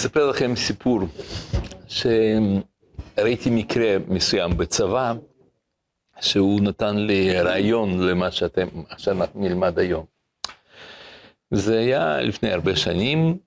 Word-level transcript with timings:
אספר 0.00 0.30
לכם 0.30 0.56
סיפור, 0.56 1.00
שראיתי 1.88 3.50
מקרה 3.50 3.96
מסוים 4.08 4.56
בצבא, 4.56 5.14
שהוא 6.20 6.60
נתן 6.60 6.96
לי 6.96 7.40
רעיון 7.40 8.00
למה 8.00 8.30
שאתם, 8.30 8.68
שאנחנו 8.96 9.40
נלמד 9.40 9.78
היום. 9.78 10.04
זה 11.50 11.78
היה 11.78 12.20
לפני 12.20 12.52
הרבה 12.52 12.76
שנים, 12.76 13.38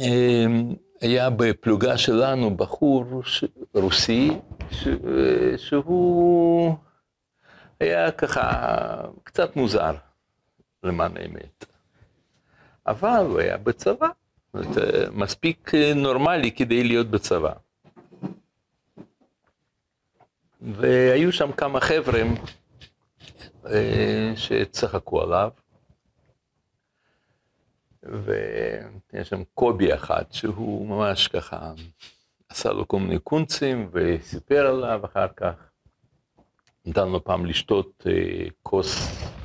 אמ, 0.00 0.74
היה 1.00 1.30
בפלוגה 1.30 1.98
שלנו 1.98 2.56
בחור 2.56 3.04
ש... 3.24 3.44
רוסי, 3.74 4.30
ש... 4.70 4.88
שהוא 5.56 6.74
היה 7.80 8.10
ככה 8.10 9.00
קצת 9.24 9.56
מוזר, 9.56 9.94
למען 10.82 11.16
האמת. 11.16 11.64
אבל 12.86 13.24
הוא 13.28 13.38
היה 13.38 13.56
בצבא, 13.56 14.08
מספיק 15.12 15.72
נורמלי 15.96 16.50
כדי 16.50 16.84
להיות 16.84 17.06
בצבא. 17.06 17.52
והיו 20.60 21.32
שם 21.32 21.52
כמה 21.52 21.80
חבר'ה 21.80 22.22
אה, 23.66 24.32
שצחקו 24.36 25.22
עליו, 25.22 25.50
ויש 28.02 29.28
שם 29.28 29.42
קובי 29.54 29.94
אחד 29.94 30.22
שהוא 30.30 30.88
ממש 30.88 31.28
ככה 31.28 31.72
עשה 32.48 32.72
לו 32.72 32.88
כל 32.88 32.98
מיני 33.00 33.18
קונצים 33.18 33.90
וסיפר 33.92 34.66
עליו 34.66 35.00
אחר 35.04 35.26
כך. 35.36 35.54
נתן 36.86 37.08
לו 37.08 37.24
פעם 37.24 37.46
לשתות 37.46 38.06
אה, 38.06 38.48
כוס, 38.62 39.22
אה, 39.22 39.37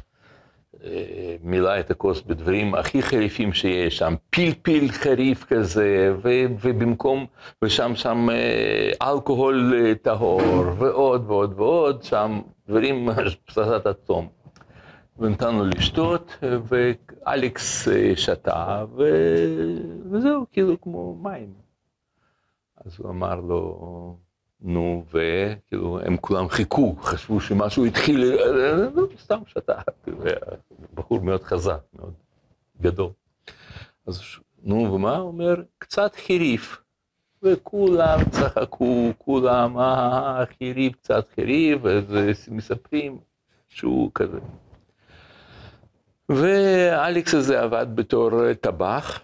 מילא 1.43 1.79
את 1.79 1.91
הכוס 1.91 2.21
בדברים 2.21 2.75
הכי 2.75 3.01
חריפים 3.01 3.53
שיש 3.53 3.97
שם, 3.97 4.13
פלפל 4.29 4.87
חריף 4.91 5.43
כזה, 5.43 6.15
ו, 6.23 6.29
ובמקום, 6.61 7.25
ושם 7.61 7.95
שם 7.95 8.29
אה, 8.29 9.11
אלכוהול 9.11 9.73
אה, 9.75 9.95
טהור, 9.95 10.63
ועוד 10.77 11.23
ועוד 11.27 11.53
ועוד, 11.59 12.03
שם 12.03 12.41
דברים 12.67 13.09
פצצת 13.45 13.87
אטום. 13.87 14.27
ונתן 15.19 15.55
לו 15.55 15.65
לשתות, 15.65 16.37
ואלכס 16.67 17.87
אה, 17.87 18.15
שתה, 18.15 18.85
ו... 18.95 19.03
וזהו, 20.11 20.45
כאילו 20.51 20.81
כמו 20.81 21.15
מים. 21.21 21.53
אז 22.85 22.95
הוא 22.99 23.09
אמר 23.09 23.39
לו, 23.39 24.15
נו, 24.63 25.05
וכאילו, 25.07 25.99
הם 25.99 26.17
כולם 26.17 26.49
חיכו, 26.49 26.95
חשבו 27.01 27.41
שמשהו 27.41 27.85
התחיל, 27.85 28.23
לא, 28.95 29.03
סתם 29.19 29.39
שתה, 29.47 29.81
בחור 30.93 31.21
מאוד 31.21 31.43
חזק, 31.43 31.79
מאוד 31.93 32.13
גדול. 32.81 33.09
אז 34.07 34.21
נו, 34.63 34.93
ומה? 34.93 35.17
הוא 35.17 35.27
אומר, 35.27 35.55
קצת 35.77 36.15
חיריף. 36.15 36.83
וכולם 37.43 38.19
צחקו, 38.31 39.11
כולם, 39.17 39.79
אה, 39.79 40.43
חיריף, 40.57 40.95
קצת 40.95 41.27
חיריף, 41.35 41.79
ומספרים 41.83 43.19
שהוא 43.69 44.11
כזה. 44.15 44.39
ואלכס 46.29 47.33
הזה 47.33 47.61
עבד 47.61 47.87
בתור 47.95 48.53
טבח 48.53 49.19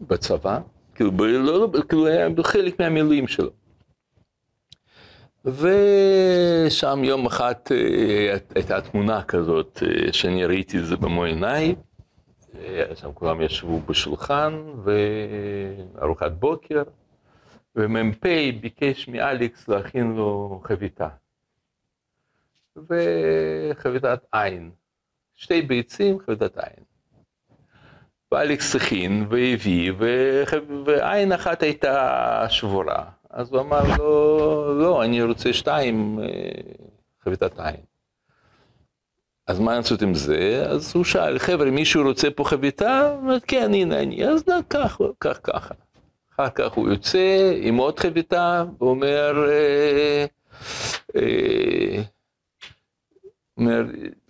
בצבא, 0.00 0.60
כאילו, 0.94 1.10
לא, 1.18 1.60
לא, 1.60 1.82
כאילו 1.88 2.06
היה 2.06 2.28
חלק 2.44 2.80
מהמילואים 2.80 3.28
שלו. 3.28 3.50
ושם 5.44 7.00
יום 7.04 7.26
אחד 7.26 7.54
אה, 7.70 8.36
הייתה 8.54 8.80
תמונה 8.80 9.22
כזאת, 9.22 9.82
אה, 9.82 10.12
שאני 10.12 10.44
ראיתי 10.44 10.78
את 10.78 10.86
זה 10.86 10.96
במו 10.96 11.24
עיניי, 11.24 11.74
אה, 12.58 12.84
שם 12.94 13.12
כולם 13.12 13.40
ישבו 13.40 13.80
בשולחן, 13.80 14.64
וארוחת 14.84 16.32
בוקר, 16.32 16.82
ומ"פ 17.76 18.26
ביקש 18.60 19.08
מאלכס 19.08 19.68
להכין 19.68 20.12
לו 20.12 20.60
חביתה. 20.64 21.08
וחביתת 22.76 24.20
עין. 24.32 24.70
שתי 25.34 25.62
ביצים, 25.62 26.18
חביתת 26.18 26.58
עין. 26.58 26.93
ואלכס 28.34 28.76
הכין 28.76 29.26
והביא, 29.30 29.92
ועין 30.86 31.32
אחת 31.32 31.62
הייתה 31.62 32.46
שבורה. 32.48 33.04
אז 33.30 33.52
הוא 33.52 33.60
אמר 33.60 33.80
לו, 33.98 34.80
לא, 34.80 35.04
אני 35.04 35.22
רוצה 35.22 35.52
שתיים 35.52 36.18
אה, 36.22 36.26
חביתת 37.24 37.60
עין. 37.60 37.80
אז 39.46 39.60
מה 39.60 39.76
לעשות 39.76 40.02
עם 40.02 40.14
זה? 40.14 40.66
אז 40.68 40.92
הוא 40.94 41.04
שאל, 41.04 41.38
חבר'ה, 41.38 41.70
מישהו 41.70 42.02
רוצה 42.02 42.30
פה 42.30 42.44
חביתה? 42.44 43.16
כן, 43.46 43.74
הנה 43.74 44.00
אני. 44.00 44.24
אז 44.24 44.44
קח, 44.68 44.98
קח 45.18 45.40
ככה. 45.42 45.74
אחר 46.34 46.48
כך 46.48 46.72
הוא 46.72 46.88
יוצא 46.88 47.52
עם 47.62 47.76
עוד 47.76 48.00
חביתה, 48.00 48.64
ואומר, 48.80 49.48
אומר, 53.58 53.82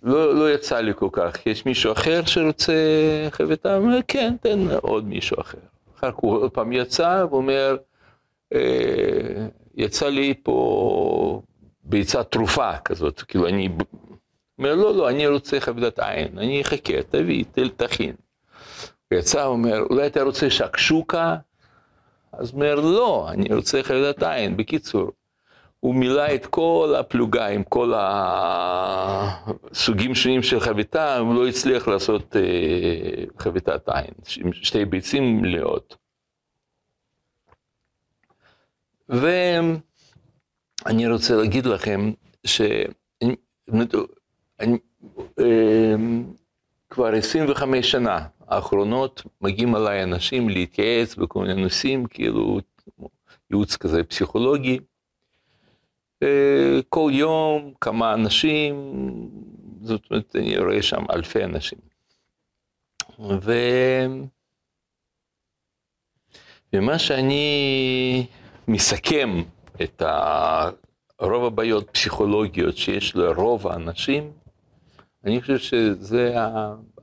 לא, 0.03 0.35
לא 0.35 0.53
יצא 0.53 0.79
לי 0.79 0.91
כל 0.95 1.09
כך, 1.11 1.45
יש 1.45 1.65
מישהו 1.65 1.91
אחר 1.91 2.25
שרוצה 2.25 2.73
חביתה? 3.29 3.75
הוא 3.75 3.85
אומר, 3.85 3.99
כן, 4.07 4.35
תן 4.41 4.59
עוד 4.81 5.07
מישהו 5.07 5.41
אחר. 5.41 5.57
אחר 5.97 6.11
כך 6.11 6.17
הוא 6.17 6.37
עוד 6.37 6.51
פעם 6.51 6.73
יצא 6.73 7.25
ואומר, 7.29 7.77
אה, 8.53 9.47
יצא 9.75 10.09
לי 10.09 10.33
פה 10.43 11.41
ביצה 11.83 12.23
תרופה 12.23 12.77
כזאת, 12.77 13.21
כאילו 13.21 13.47
אני... 13.47 13.69
אומר, 14.59 14.75
לא, 14.75 14.95
לא, 14.95 15.09
אני 15.09 15.27
רוצה 15.27 15.59
חבילת 15.59 15.99
עין, 15.99 16.37
אני 16.37 16.61
אחכה, 16.61 17.03
תביא, 17.09 17.43
תכין. 17.77 18.15
הוא 19.11 19.19
יצא, 19.19 19.45
אומר, 19.45 19.79
אולי 19.89 20.07
אתה 20.07 20.23
רוצה 20.23 20.49
שקשוקה? 20.49 21.35
אז 22.33 22.53
אומר, 22.53 22.75
לא, 22.75 23.27
אני 23.29 23.53
רוצה 23.55 23.83
חבילת 23.83 24.23
עין. 24.23 24.57
בקיצור, 24.57 25.11
הוא 25.85 25.95
מילא 25.95 26.35
את 26.35 26.45
כל 26.45 26.95
הפלוגה 26.99 27.47
עם 27.47 27.63
כל 27.63 27.93
הסוגים 29.71 30.15
שונים 30.15 30.43
של 30.43 30.59
חביתה, 30.59 31.17
הוא 31.17 31.35
לא 31.35 31.47
הצליח 31.47 31.87
לעשות 31.87 32.35
אה, 32.35 32.41
חביתת 33.39 33.89
עין, 33.89 34.13
עם 34.37 34.53
שתי 34.53 34.85
ביצים 34.85 35.41
מלאות. 35.41 35.97
ואני 39.09 39.77
רוצה 41.11 41.35
להגיד 41.35 41.65
לכם 41.65 42.11
שאני, 42.45 43.35
אה, 45.39 45.95
כבר 46.89 47.15
25 47.15 47.91
שנה 47.91 48.27
האחרונות 48.47 49.23
מגיעים 49.41 49.75
אליי 49.75 50.03
אנשים 50.03 50.49
להתייעץ 50.49 51.15
בכל 51.15 51.39
מיני 51.39 51.61
נושאים, 51.63 52.05
כאילו 52.05 52.59
ייעוץ 53.51 53.75
כזה 53.75 54.03
פסיכולוגי. 54.03 54.79
כל 56.89 57.11
יום 57.13 57.73
כמה 57.81 58.13
אנשים, 58.13 58.93
זאת 59.81 60.01
אומרת, 60.11 60.35
אני 60.35 60.57
רואה 60.57 60.81
שם 60.81 61.03
אלפי 61.11 61.43
אנשים. 61.43 61.79
ו... 63.19 63.53
ומה 66.73 66.99
שאני 66.99 68.27
מסכם 68.67 69.29
את 69.83 70.01
רוב 71.19 71.45
הבעיות 71.45 71.89
פסיכולוגיות 71.89 72.77
שיש 72.77 73.15
לרוב 73.15 73.67
האנשים, 73.67 74.31
אני 75.23 75.41
חושב 75.41 75.57
שזה 75.57 76.35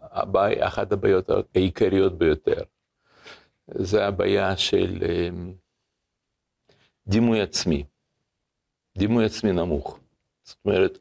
הבעיה, 0.02 0.66
אחת 0.66 0.92
הבעיות 0.92 1.30
העיקריות 1.54 2.18
ביותר. 2.18 2.62
זה 3.74 4.06
הבעיה 4.06 4.56
של 4.56 4.98
אה, 5.02 5.28
דימוי 7.06 7.40
עצמי. 7.40 7.84
דימוי 8.98 9.24
עצמי 9.24 9.52
נמוך. 9.52 9.98
זאת 10.44 10.56
אומרת, 10.64 10.98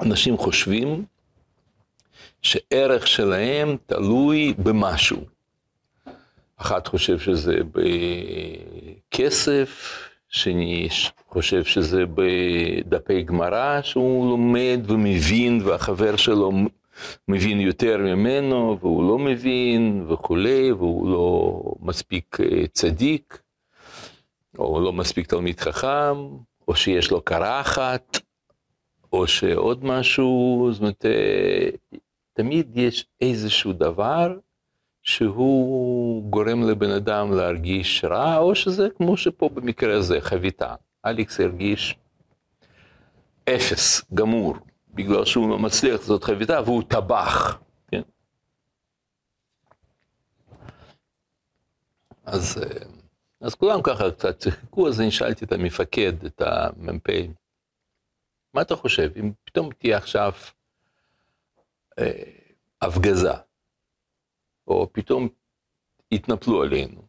אנשים 0.00 0.36
חושבים 0.36 1.04
שערך 2.42 3.06
שלהם 3.06 3.76
תלוי 3.86 4.54
במשהו. 4.58 5.24
אחד 6.56 6.86
חושב 6.86 7.18
שזה 7.18 7.56
בכסף, 9.10 10.00
שני 10.28 10.88
חושב 11.28 11.64
שזה 11.64 12.02
בדפי 12.14 13.22
גמרא 13.22 13.82
שהוא 13.82 14.30
לומד 14.30 14.80
ומבין, 14.86 15.60
והחבר 15.64 16.16
שלו 16.16 16.52
מבין 17.28 17.60
יותר 17.60 17.98
ממנו, 17.98 18.78
והוא 18.80 19.08
לא 19.08 19.18
מבין 19.18 20.06
וכולי, 20.08 20.72
והוא 20.72 21.10
לא 21.10 21.60
מספיק 21.80 22.38
אה, 22.40 22.66
צדיק. 22.72 23.43
או 24.58 24.80
לא 24.80 24.92
מספיק 24.92 25.26
תלמיד 25.26 25.60
חכם, 25.60 26.16
או 26.68 26.76
שיש 26.76 27.10
לו 27.10 27.22
קרחת, 27.22 28.18
או 29.12 29.26
שעוד 29.26 29.84
משהו, 29.84 30.68
זאת 30.72 30.80
אומרת, 30.80 31.04
אה, 31.04 31.68
תמיד 32.32 32.76
יש 32.76 33.06
איזשהו 33.20 33.72
דבר 33.72 34.38
שהוא 35.02 36.30
גורם 36.30 36.62
לבן 36.62 36.90
אדם 36.90 37.32
להרגיש 37.32 38.04
רע, 38.04 38.38
או 38.38 38.54
שזה 38.54 38.88
כמו 38.96 39.16
שפה 39.16 39.48
במקרה 39.48 39.96
הזה, 39.96 40.20
חביתה. 40.20 40.74
אליקס 41.06 41.40
הרגיש 41.40 41.96
אפס, 43.48 44.02
גמור, 44.14 44.56
בגלל 44.94 45.24
שהוא 45.24 45.48
לא 45.48 45.58
מצליח 45.58 46.00
לעשות 46.00 46.24
חביתה 46.24 46.60
והוא 46.64 46.82
טבח, 46.88 47.58
כן? 47.88 48.02
אז, 52.24 52.58
אז 53.44 53.54
כולם 53.54 53.82
ככה 53.82 54.10
קצת 54.10 54.40
שיחקו, 54.40 54.88
אז 54.88 55.00
אני 55.00 55.10
שאלתי 55.10 55.44
את 55.44 55.52
המפקד, 55.52 56.24
את 56.24 56.40
המ"פ, 56.40 57.10
מה 58.54 58.62
אתה 58.62 58.76
חושב, 58.76 59.12
אם 59.16 59.32
פתאום 59.44 59.72
תהיה 59.72 59.96
עכשיו 59.96 60.32
אה, 61.98 62.22
הפגזה, 62.82 63.32
או 64.66 64.92
פתאום 64.92 65.28
יתנפלו 66.10 66.62
עלינו, 66.62 67.02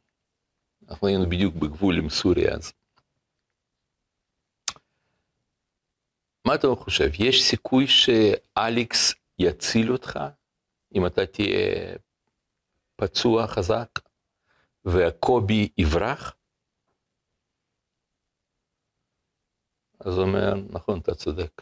אנחנו 0.90 1.08
היינו 1.08 1.26
בדיוק 1.30 1.56
בגבול 1.56 1.98
עם 1.98 2.10
סוריה 2.10 2.54
אז. 2.54 2.74
מה 6.46 6.56
אתה 6.56 6.68
חושב, 6.76 7.10
יש 7.20 7.44
סיכוי 7.44 7.86
שאליקס 7.88 9.14
יציל 9.40 9.92
אותך 9.92 10.20
אם 10.96 11.06
אתה 11.06 11.26
תהיה 11.26 11.96
פצוע 12.96 13.48
חזק 13.48 14.05
והקובי 14.86 15.70
יברח? 15.78 16.36
אז 20.00 20.14
הוא 20.18 20.24
אומר, 20.24 20.54
נכון, 20.70 21.00
אתה 21.00 21.16
צודק. 21.16 21.62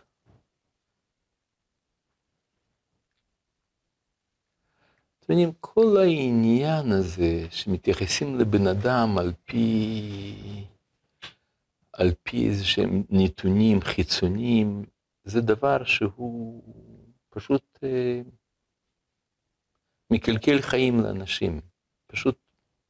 אתם 5.20 5.34
יודעים, 5.34 5.52
כל 5.60 5.98
העניין 6.04 6.92
הזה 6.92 7.52
שמתייחסים 7.52 8.40
לבן 8.40 8.68
אדם 8.68 9.18
על 9.18 9.34
פי, 9.46 10.36
על 11.94 12.08
פי 12.24 12.48
איזה 12.50 12.66
שהם 12.66 13.04
נתונים 13.10 13.82
חיצוניים, 13.82 14.86
זה 15.24 15.42
דבר 15.42 15.84
שהוא 15.84 16.64
פשוט 17.30 17.80
אה, 17.84 18.22
מקלקל 20.12 20.62
חיים 20.62 21.00
לאנשים, 21.00 21.62
פשוט 22.08 22.43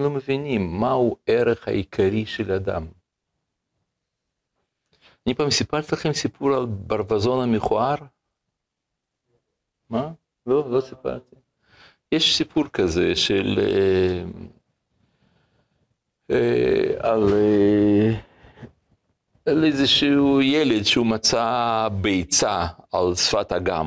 לא 0.00 0.10
מבינים 0.10 0.80
מהו 0.80 1.16
ערך 1.26 1.68
העיקרי 1.68 2.26
של 2.26 2.52
אדם. 2.52 2.86
אני 5.26 5.34
פעם 5.34 5.50
סיפרתי 5.50 5.88
לכם 5.92 6.12
סיפור 6.12 6.54
על 6.54 6.66
ברווזון 6.66 7.48
המכוער? 7.48 7.96
מה? 9.90 10.12
לא, 10.46 10.70
לא 10.70 10.80
סיפרתי. 10.80 11.36
יש 12.12 12.36
סיפור 12.36 12.68
כזה 12.68 13.16
של... 13.16 13.58
אה, 13.58 14.24
אה, 16.30 17.10
על, 17.10 17.22
אה, 17.32 18.27
על 19.48 19.64
איזשהו 19.64 20.42
ילד 20.42 20.84
שהוא 20.84 21.06
מצא 21.06 21.88
ביצה 22.00 22.66
על 22.92 23.14
שפת 23.14 23.52
אגם. 23.52 23.86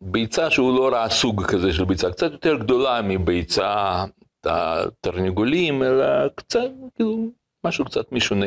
ביצה 0.00 0.50
שהוא 0.50 0.76
לא 0.76 0.88
ראה 0.88 1.10
סוג 1.10 1.44
כזה 1.44 1.72
של 1.72 1.84
ביצה, 1.84 2.10
קצת 2.10 2.32
יותר 2.32 2.56
גדולה 2.56 3.00
מביצה 3.02 4.04
התרנגולים, 4.44 5.82
אלא 5.82 6.28
קצת, 6.34 6.70
כאילו, 6.94 7.30
משהו 7.64 7.84
קצת 7.84 8.12
משונה. 8.12 8.46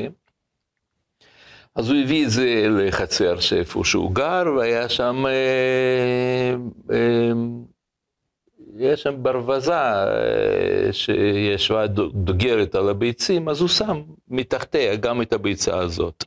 אז 1.75 1.89
הוא 1.89 1.99
הביא 2.03 2.25
את 2.25 2.31
זה 2.31 2.67
לחצר 2.69 3.39
שאיפה 3.39 3.83
שהוא 3.83 4.11
גר, 4.11 4.43
והיה 4.57 4.89
שם, 4.89 5.25
אה, 5.25 6.55
אה, 6.91 7.31
היה 8.79 8.97
שם 8.97 9.23
ברווזה 9.23 9.73
אה, 9.73 10.89
שישבה 10.91 11.87
דוגרת 12.13 12.75
על 12.75 12.89
הביצים, 12.89 13.49
אז 13.49 13.61
הוא 13.61 13.69
שם 13.69 14.01
מתחתיה 14.27 14.95
גם 14.95 15.21
את 15.21 15.33
הביצה 15.33 15.77
הזאת. 15.77 16.23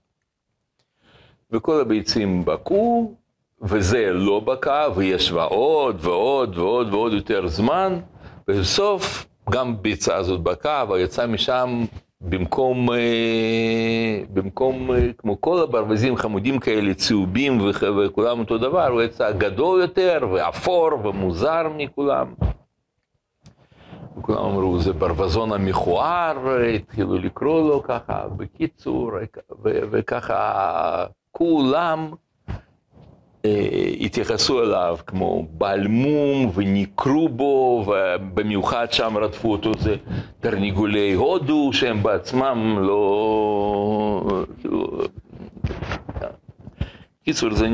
וכל 1.50 1.80
הביצים 1.80 2.44
בקעו, 2.44 3.14
וזה 3.62 4.12
לא 4.12 4.40
בקע, 4.40 4.88
וישבה 4.94 5.44
עוד 5.44 5.96
ועוד 6.00 6.58
ועוד 6.58 6.94
ועוד 6.94 7.12
יותר 7.12 7.46
זמן, 7.46 8.00
ובסוף 8.48 9.26
גם 9.50 9.82
ביצה 9.82 10.16
הזאת 10.16 10.40
בקעה, 10.40 10.84
ויצא 10.90 11.26
משם 11.26 11.84
במקום, 12.24 12.90
אה, 12.90 14.20
במקום 14.32 14.90
אה, 14.90 15.12
כמו 15.18 15.40
כל 15.40 15.62
הברווזים 15.62 16.16
חמודים 16.16 16.58
כאלה, 16.58 16.94
צהובים 16.94 17.58
וכולם 18.04 18.38
אותו 18.38 18.58
דבר, 18.58 18.86
הוא 18.86 19.02
יצא 19.02 19.32
גדול 19.32 19.80
יותר 19.80 20.28
ואפור 20.32 20.90
ומוזר 21.04 21.62
מכולם. 21.76 22.34
וכולם 24.18 24.44
אמרו, 24.44 24.78
זה 24.78 24.92
ברווזון 24.92 25.52
המכוער, 25.52 26.58
התחילו 26.74 27.18
לקרוא 27.18 27.68
לו 27.68 27.82
ככה, 27.82 28.28
בקיצור, 28.36 29.10
וככה 29.62 31.06
כולם 31.30 32.10
התייחסו 34.00 34.62
אליו 34.62 34.98
כמו 35.06 35.46
בעל 35.50 35.86
מום 35.88 36.50
וניקרו 36.54 37.28
בו, 37.28 37.84
ובמיוחד 37.86 38.92
שם 38.92 39.16
רדפו 39.16 39.52
אותו 39.52 39.72
זה 39.78 39.96
תרניגולי 40.40 41.12
הודו, 41.12 41.70
שהם 41.72 42.02
בעצמם 42.02 42.78
לא... 42.80 44.42
קיצור, 47.24 47.54
זה, 47.54 47.68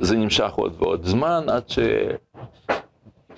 זה 0.00 0.16
נמשך 0.16 0.52
עוד 0.52 0.74
ועוד 0.78 1.04
זמן, 1.04 1.44
עד 1.48 1.64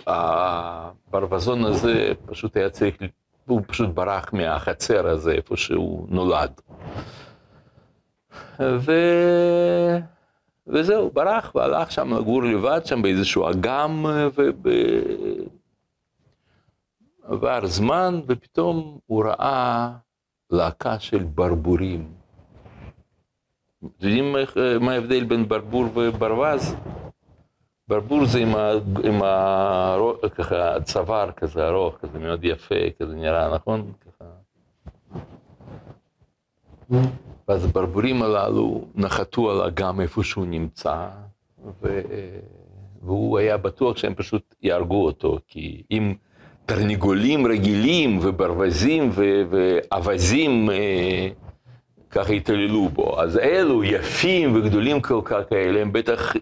שהברווזון 0.07 1.65
הזה 1.65 2.13
פשוט 2.27 2.57
היה 2.57 2.71
צריך, 2.71 2.95
הוא 3.47 3.61
פשוט 3.67 3.89
ברח 3.89 4.33
מהחצר 4.33 5.09
הזה, 5.09 5.33
איפה 5.33 5.57
שהוא 5.57 6.07
נולד. 6.09 6.61
ו... 8.61 8.93
וזהו, 10.69 11.11
ברח 11.11 11.53
והלך 11.55 11.93
שם 11.93 12.15
לגור 12.15 12.43
לבד, 12.43 12.81
שם 12.85 13.03
באיזשהו 13.03 13.51
אגם, 13.51 14.07
ועבר 17.29 17.67
זמן, 17.67 18.21
ופתאום 18.29 18.99
הוא 19.07 19.25
ראה 19.25 19.91
להקה 20.51 20.99
של 20.99 21.19
ברבורים. 21.25 22.13
אתם 23.79 23.87
יודעים 24.01 24.35
מה 24.81 24.93
ההבדל 24.93 25.25
בין 25.25 25.49
ברבור 25.49 25.85
וברווז? 25.95 26.75
ברבור 27.89 28.27
זה 28.27 28.39
עם, 28.39 28.55
ה, 28.57 28.71
עם 29.05 29.23
ה, 29.23 29.97
ככה, 30.35 30.77
הצוואר 30.77 31.33
כזה 31.33 31.69
ארוך, 31.69 31.97
כזה 32.01 32.19
מאוד 32.19 32.45
יפה, 32.45 32.75
כזה 33.01 33.15
נראה, 33.15 33.55
נכון? 33.55 33.93
ככה. 34.01 34.25
ואז 37.49 37.65
הברבורים 37.65 38.23
הללו 38.23 38.85
נחתו 38.95 39.51
על 39.51 39.61
אגם 39.63 40.01
איפה 40.01 40.23
שהוא 40.25 40.47
נמצא, 40.47 41.09
ו... 41.83 42.01
והוא 43.03 43.39
היה 43.39 43.57
בטוח 43.57 43.97
שהם 43.97 44.15
פשוט 44.15 44.55
יהרגו 44.63 45.05
אותו, 45.05 45.39
כי 45.47 45.83
אם 45.91 46.15
תרנגולים 46.67 47.47
רגילים 47.47 48.19
וברווזים 48.23 49.11
ו... 49.13 49.23
ואווזים 49.51 50.71
אה, 50.71 51.29
ככה 52.11 52.33
התעללו 52.33 52.89
בו, 52.89 53.21
אז 53.21 53.39
אלו 53.39 53.85
יפים 53.85 54.57
וגדולים 54.57 55.01
כל 55.01 55.21
כך 55.25 55.41
כאלה, 55.51 55.81
הם 55.81 55.93
בטח 55.93 56.35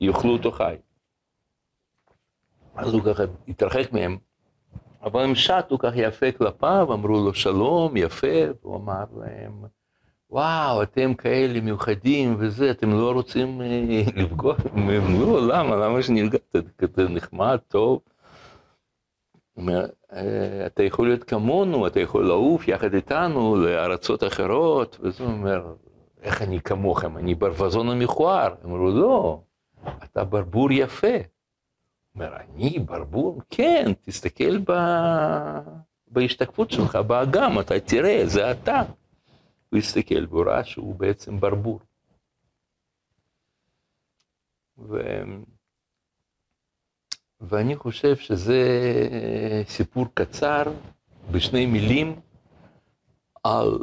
יאכלו 0.00 0.32
אותו 0.32 0.52
חי. 0.52 0.74
אז 2.76 2.94
הוא 2.94 3.02
ככה 3.02 3.22
התרחק 3.48 3.92
מהם, 3.92 4.16
אבל 5.02 5.24
הם 5.24 5.34
שטו 5.34 5.78
ככה 5.78 5.96
יפה 5.96 6.32
כלפיו, 6.32 6.92
אמרו 6.92 7.24
לו 7.24 7.34
שלום, 7.34 7.96
יפה, 7.96 8.36
והוא 8.62 8.76
אמר 8.76 9.04
להם, 9.16 9.52
וואו, 10.30 10.82
אתם 10.82 11.14
כאלה 11.14 11.60
מיוחדים 11.60 12.36
וזה, 12.38 12.70
אתם 12.70 12.90
לא 12.90 13.12
רוצים 13.12 13.60
אה, 13.62 14.02
לפגוע? 14.16 14.54
לא, 15.20 15.48
למה? 15.48 15.76
למה 15.76 16.02
שנרגעת? 16.02 16.56
אתה 16.84 17.02
נחמד, 17.02 17.58
טוב. 17.68 18.00
אה, 19.68 20.66
אתה 20.66 20.82
יכול 20.82 21.06
להיות 21.06 21.24
כמונו, 21.24 21.86
אתה 21.86 22.00
יכול 22.00 22.26
לעוף 22.26 22.68
יחד 22.68 22.94
איתנו 22.94 23.56
לארצות 23.56 24.24
אחרות, 24.24 24.98
וזה 25.00 25.24
אומר, 25.24 25.74
איך 26.22 26.42
אני 26.42 26.60
כמוכם? 26.60 27.16
אני 27.16 27.34
ברווזון 27.34 27.88
המכוער. 27.88 28.54
אמרו, 28.64 28.90
לא, 28.90 29.40
אתה 30.04 30.24
ברבור 30.24 30.72
יפה. 30.72 31.16
אומר, 32.14 32.36
אני 32.36 32.78
ברבור? 32.78 33.40
כן, 33.50 33.92
תסתכל 34.02 34.58
ב... 34.58 34.72
בהשתקפות 36.08 36.70
שלך 36.70 36.96
באגם, 36.96 37.60
אתה 37.60 37.80
תראה, 37.80 38.22
זה 38.26 38.50
אתה. 38.50 38.82
הוא 39.70 39.78
הסתכל 39.78 40.26
והוא 40.28 40.44
ראה 40.46 40.64
שהוא 40.64 40.94
בעצם 40.94 41.40
ברבור. 41.40 41.80
ו... 44.78 44.98
ואני 47.40 47.76
חושב 47.76 48.16
שזה 48.16 48.62
סיפור 49.68 50.06
קצר 50.14 50.62
בשני 51.30 51.66
מילים 51.66 52.20
על 53.44 53.78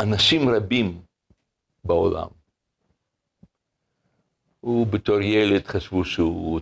אנשים 0.00 0.48
רבים 0.48 1.02
בעולם. 1.84 2.28
הוא 4.60 4.86
בתור 4.86 5.20
ילד 5.20 5.66
חשבו 5.66 6.04
שהוא 6.04 6.60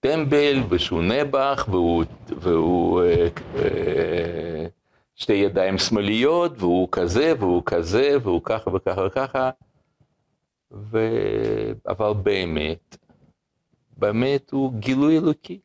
טמבל 0.00 0.62
ושהוא 0.68 1.02
נעבך 1.02 1.66
והוא, 1.70 2.04
והוא 2.28 3.02
אה, 3.02 3.28
אה, 3.56 4.66
שתי 5.14 5.32
ידיים 5.32 5.78
שמאליות, 5.78 6.52
והוא 6.58 6.88
כזה, 6.92 7.32
והוא 7.38 7.62
כזה, 7.66 8.16
והוא 8.22 8.40
ככה 8.44 8.70
וככה 8.70 9.00
וככה, 9.06 9.50
ו... 10.72 10.98
אבל 11.86 12.12
באמת, 12.22 12.96
באמת 13.96 14.50
הוא 14.50 14.72
גילוי 14.78 15.18
אלוקי. 15.18 15.60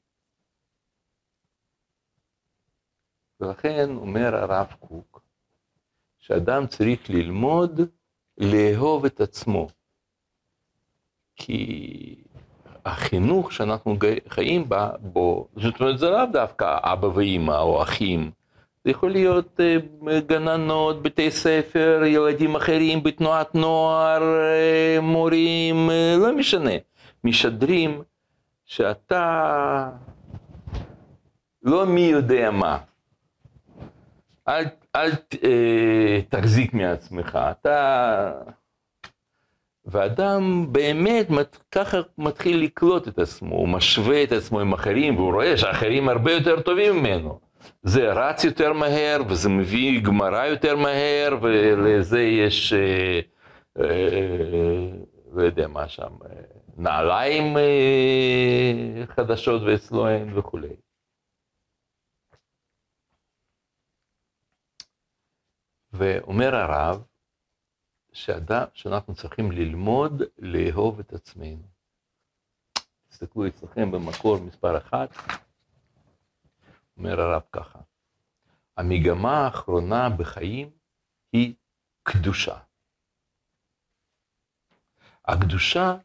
ולכן 3.39 3.89
אומר 3.95 4.35
הרב 4.35 4.73
קוק, 4.79 5.21
שאדם 6.17 6.67
צריך 6.67 7.09
ללמוד 7.09 7.79
לאהוב 8.37 9.05
את 9.05 9.21
עצמו. 9.21 9.67
כי 11.35 12.15
החינוך 12.85 13.51
שאנחנו 13.51 13.95
חיים 14.27 14.69
בה, 14.69 14.91
בו, 14.99 15.47
זאת 15.55 15.79
אומרת, 15.81 15.99
זה 15.99 16.09
לאו 16.09 16.25
דווקא 16.33 16.77
אבא 16.81 17.05
ואימא 17.05 17.57
או 17.57 17.83
אחים, 17.83 18.31
זה 18.89 18.91
יכול 18.91 19.11
להיות 19.11 19.59
אה, 19.59 20.19
גננות, 20.19 21.03
בתי 21.03 21.31
ספר, 21.31 22.01
ילדים 22.05 22.55
אחרים 22.55 23.03
בתנועת 23.03 23.55
נוער, 23.55 24.23
אה, 24.23 25.01
מורים, 25.01 25.89
אה, 25.89 26.15
לא 26.19 26.35
משנה. 26.35 26.71
משדרים 27.23 28.01
שאתה 28.65 29.89
לא 31.63 31.85
מי 31.85 32.01
יודע 32.01 32.51
מה. 32.51 32.77
אל, 34.47 34.63
אל 34.95 35.11
אה, 35.43 36.21
תחזיק 36.29 36.73
מעצמך, 36.73 37.39
אתה... 37.51 38.31
ואדם 39.85 40.65
באמת 40.71 41.57
ככה 41.71 41.97
מתחיל 42.17 42.63
לקלוט 42.63 43.07
את 43.07 43.19
עצמו, 43.19 43.55
הוא 43.55 43.67
משווה 43.67 44.23
את 44.23 44.31
עצמו 44.31 44.59
עם 44.59 44.73
אחרים, 44.73 45.15
והוא 45.15 45.33
רואה 45.33 45.57
שאחרים 45.57 46.09
הרבה 46.09 46.31
יותר 46.31 46.61
טובים 46.61 46.99
ממנו. 46.99 47.48
זה 47.83 48.13
רץ 48.13 48.43
יותר 48.43 48.73
מהר, 48.73 49.21
וזה 49.29 49.49
מביא 49.49 50.01
גמרא 50.03 50.45
יותר 50.45 50.75
מהר, 50.75 51.37
ולזה 51.41 52.19
יש, 52.21 52.73
אה, 52.73 53.19
אה, 53.79 54.91
לא 55.33 55.41
יודע 55.41 55.67
מה 55.67 55.87
שם, 55.89 56.13
אה, 56.25 56.41
נעליים 56.77 57.57
אה, 57.57 59.05
חדשות 59.07 59.61
ואצלו 59.61 60.07
אין 60.07 60.37
וכולי. 60.37 60.75
ואומר 65.91 66.55
הרב, 66.55 67.03
שאדם, 68.13 68.65
שאנחנו 68.73 69.15
צריכים 69.15 69.51
ללמוד 69.51 70.23
לאהוב 70.37 70.99
את 70.99 71.13
עצמנו. 71.13 71.63
תסתכלו 73.09 73.47
אצלכם 73.47 73.91
במקור 73.91 74.37
מספר 74.37 74.77
אחת, 74.77 75.09
אומר 76.99 77.21
הרב 77.21 77.41
ככה, 77.51 77.79
המגמה 78.77 79.37
האחרונה 79.37 80.09
בחיים 80.09 80.69
היא 81.33 81.53
קדושה. 82.03 82.57
הקדושה 85.25 85.95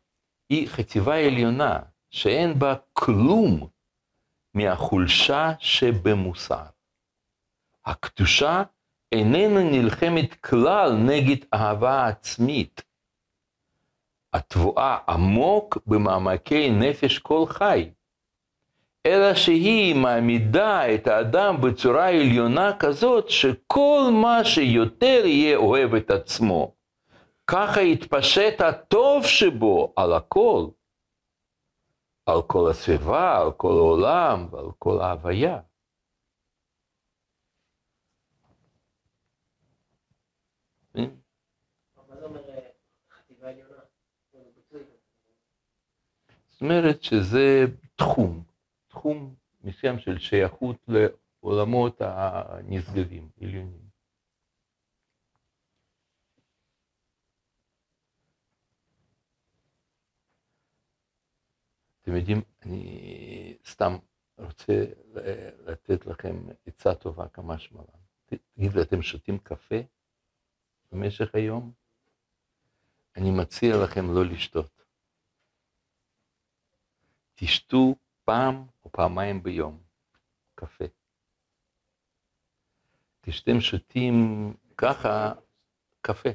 היא 0.48 0.68
חטיבה 0.68 1.16
עליונה 1.16 1.80
שאין 2.10 2.58
בה 2.58 2.74
כלום 2.92 3.68
מהחולשה 4.54 5.52
שבמוסר. 5.58 6.64
הקדושה 7.84 8.62
איננה 9.12 9.62
נלחמת 9.70 10.34
כלל 10.34 10.92
נגד 10.92 11.46
אהבה 11.54 12.06
עצמית, 12.06 12.82
התבואה 14.32 14.98
עמוק 15.08 15.78
במעמקי 15.86 16.70
נפש 16.70 17.18
כל 17.18 17.44
חי, 17.48 17.90
אלא 19.06 19.34
שהיא 19.34 19.94
מעמידה 19.94 20.94
את 20.94 21.06
האדם 21.06 21.56
בצורה 21.60 22.08
עליונה 22.08 22.76
כזאת 22.78 23.30
שכל 23.30 24.00
מה 24.22 24.44
שיותר 24.44 25.22
יהיה 25.26 25.56
אוהב 25.56 25.94
את 25.94 26.10
עצמו, 26.10 26.74
ככה 27.46 27.80
יתפשט 27.80 28.60
הטוב 28.60 29.26
שבו 29.26 29.92
על 29.96 30.12
הכל, 30.12 30.66
על 32.26 32.42
כל 32.46 32.70
הסביבה, 32.70 33.38
על 33.40 33.52
כל 33.52 33.72
העולם 33.72 34.48
ועל 34.50 34.70
כל 34.78 35.00
ההוויה. 35.00 35.60
זאת 46.54 46.62
אומרת 46.62 47.02
שזה 47.02 47.64
תחום, 47.96 48.53
תחום 49.04 49.34
מסוים 49.64 49.98
של 49.98 50.18
שייכות 50.18 50.76
לעולמות 50.88 52.00
הנשגבים, 52.00 53.28
עליונים. 53.42 53.88
אתם 62.02 62.16
יודעים, 62.16 62.42
אני 62.62 63.56
סתם 63.66 63.96
רוצה 64.38 64.84
לתת 65.66 66.06
לכם 66.06 66.36
עצה 66.66 66.94
טובה 66.94 67.28
כמה 67.28 67.58
שמלן. 67.58 67.84
תגידו, 68.26 68.82
אתם 68.82 69.02
שותים 69.02 69.38
קפה 69.38 69.80
במשך 70.92 71.34
היום? 71.34 71.72
אני 73.16 73.30
מציע 73.30 73.76
לכם 73.84 74.14
לא 74.14 74.24
לשתות. 74.24 74.84
תשתו 77.34 77.94
פעם 78.24 78.64
או 78.84 78.92
פעמיים 78.92 79.42
ביום 79.42 79.78
קפה. 80.54 80.84
כשאתם 83.22 83.60
שותים 83.60 84.54
ככה, 84.76 85.32
קפה. 86.00 86.28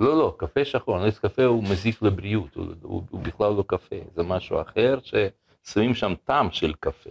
לא, 0.00 0.18
לא, 0.18 0.36
קפה 0.38 0.64
שחור, 0.64 1.06
נס 1.06 1.18
קפה 1.18 1.44
הוא 1.44 1.64
מזיק 1.64 2.02
לבריאות, 2.02 2.54
הוא, 2.54 2.66
הוא, 2.82 3.02
הוא 3.10 3.20
בכלל 3.20 3.52
לא 3.52 3.64
קפה, 3.66 3.96
זה 4.14 4.22
משהו 4.22 4.60
אחר 4.60 4.98
ששמים 5.02 5.94
שם 5.94 6.12
טעם 6.24 6.50
של 6.50 6.74
קפה. 6.74 7.10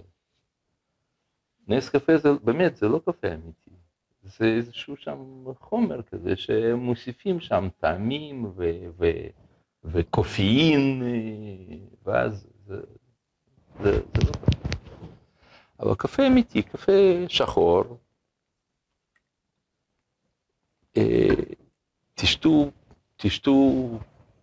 נס 1.68 1.90
קפה 1.90 2.18
זה 2.18 2.30
באמת, 2.44 2.76
זה 2.76 2.88
לא 2.88 3.00
קפה 3.06 3.28
אמיתי, 3.34 3.72
זה 4.24 4.46
איזשהו 4.46 4.96
שם 4.96 5.44
חומר 5.60 6.02
כזה 6.02 6.36
שמוסיפים 6.36 7.40
שם 7.40 7.68
טעמים 7.78 8.46
ו... 8.46 8.72
ו 8.98 9.06
וקופאין, 9.84 11.04
ואז 12.04 12.48
זה, 12.72 12.82
זה, 13.84 13.92
זה 13.92 14.22
לא 14.28 14.32
קפה. 14.32 14.58
אבל 15.80 15.96
קפה 15.96 16.28
אמיתי, 16.28 16.64
קפה 16.64 16.92
שחור, 17.28 17.98
אה, 20.98 21.28
תשתו, 22.16 22.72
תשתו 23.18 23.90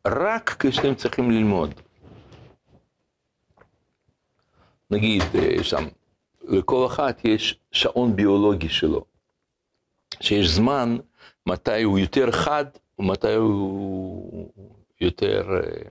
רק 0.06 0.56
כשאתם 0.66 0.94
צריכים 0.94 1.30
ללמוד. 1.30 1.75
נגיד, 4.90 5.23
אה, 5.35 5.64
שם, 5.64 5.85
לכל 6.42 6.87
אחת 6.87 7.25
יש 7.25 7.61
שעון 7.73 8.16
ביולוגי 8.16 8.68
שלו, 8.68 9.04
שיש 10.20 10.49
זמן 10.49 10.97
מתי 11.47 11.82
הוא 11.82 11.99
יותר 11.99 12.32
חד 12.32 12.64
ומתי 12.99 13.35
הוא 13.35 14.52
יותר, 15.00 15.49
אה, 15.50 15.90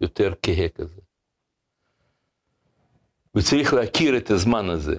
יותר 0.00 0.32
כהה 0.42 0.68
כזה. 0.68 1.05
וצריך 3.36 3.74
להכיר 3.74 4.16
את 4.16 4.30
הזמן 4.30 4.70
הזה. 4.70 4.96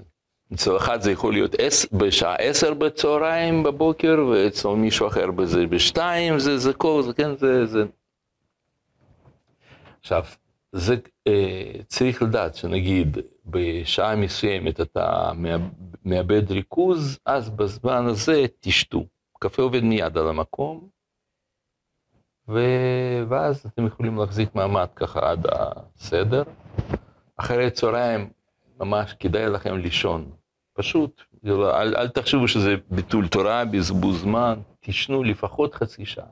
אצל 0.54 0.78
אחד 0.78 1.02
זה 1.02 1.12
יכול 1.12 1.34
להיות 1.34 1.56
בשעה 1.94 2.36
עשר 2.36 2.74
בצהריים 2.74 3.64
בבוקר, 3.64 4.26
ואצל 4.32 4.68
מישהו 4.68 5.08
אחר 5.08 5.32
בזה 5.32 5.68
בשתיים, 5.68 6.40
זה, 6.40 6.58
זה 6.58 6.74
כל 6.74 7.02
זה, 7.06 7.14
כן, 7.14 7.36
זה, 7.38 7.66
זה. 7.66 7.84
עכשיו, 10.00 10.24
זה 10.72 10.96
אה, 11.28 11.72
צריך 11.88 12.22
לדעת 12.22 12.56
שנגיד 12.56 13.18
בשעה 13.46 14.16
מסוימת 14.16 14.82
אתה 14.82 15.32
מאבד 16.06 16.52
ריכוז, 16.52 17.20
אז 17.26 17.50
בזמן 17.50 18.06
הזה 18.06 18.46
תשתו. 18.60 19.06
קפה 19.40 19.62
עובד 19.62 19.84
מיד 19.84 20.18
על 20.18 20.28
המקום, 20.28 20.88
ו... 22.50 22.60
ואז 23.30 23.66
אתם 23.66 23.88
יכולים 23.88 24.18
להחזיק 24.18 24.56
מעמד 24.56 24.88
ככה 24.96 25.32
עד 25.32 25.46
הסדר. 25.52 26.44
אחרי 27.38 27.72
צהריים 27.72 28.30
ממש 28.80 29.14
כדאי 29.20 29.50
לכם 29.50 29.78
לישון. 29.78 30.32
פשוט, 30.74 31.22
אל, 31.46 31.96
אל 31.96 32.08
תחשבו 32.08 32.48
שזה 32.48 32.76
ביטול 32.90 33.28
תורה, 33.28 33.66
בזבוז 33.66 34.22
זמן, 34.22 34.60
תישנו 34.80 35.24
לפחות 35.24 35.76
חצי 35.76 36.06
שעה. 36.06 36.26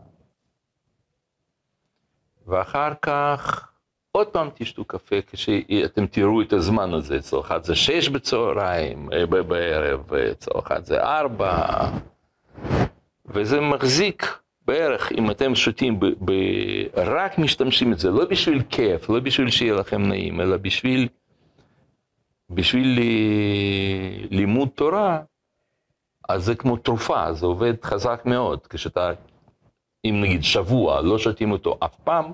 ואחר 2.47 2.93
כך 3.01 3.71
עוד 4.11 4.27
פעם 4.27 4.49
תשתו 4.53 4.85
קפה 4.85 5.15
כשאתם 5.31 6.07
תראו 6.07 6.41
את 6.41 6.53
הזמן 6.53 6.93
הזה, 6.93 7.17
אצל 7.17 7.39
אחד 7.39 7.63
זה 7.63 7.75
שש 7.75 8.09
בצהריים, 8.09 9.09
אה, 9.13 9.25
בערב, 9.25 10.13
אצל 10.13 10.51
אחד 10.59 10.85
זה 10.85 11.03
ארבע, 11.03 11.89
וזה 13.25 13.61
מחזיק 13.61 14.37
בערך, 14.67 15.11
אם 15.11 15.31
אתם 15.31 15.55
שותים, 15.55 15.99
ב, 15.99 16.05
ב, 16.05 16.31
רק 16.93 17.37
משתמשים 17.37 17.93
את 17.93 17.99
זה, 17.99 18.11
לא 18.11 18.25
בשביל 18.25 18.63
כיף, 18.69 19.09
לא 19.09 19.19
בשביל 19.19 19.49
שיהיה 19.49 19.73
לכם 19.73 20.01
נעים, 20.01 20.41
אלא 20.41 20.57
בשביל, 20.57 21.07
בשביל 22.49 22.99
לימוד 24.31 24.69
תורה, 24.75 25.21
אז 26.29 26.45
זה 26.45 26.55
כמו 26.55 26.77
תרופה, 26.77 27.33
זה 27.33 27.45
עובד 27.45 27.73
חזק 27.83 28.21
מאוד. 28.25 28.67
כשאתה 28.67 29.11
אם 30.05 30.21
נגיד 30.21 30.43
שבוע 30.43 31.01
לא 31.01 31.17
שותים 31.17 31.51
אותו 31.51 31.77
אף 31.79 31.95
פעם, 31.95 32.25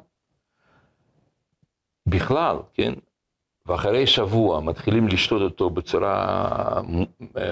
בכלל, 2.07 2.57
כן? 2.73 2.93
ואחרי 3.65 4.07
שבוע 4.07 4.59
מתחילים 4.59 5.07
לשתות 5.07 5.41
אותו 5.41 5.69
בצורה 5.69 6.81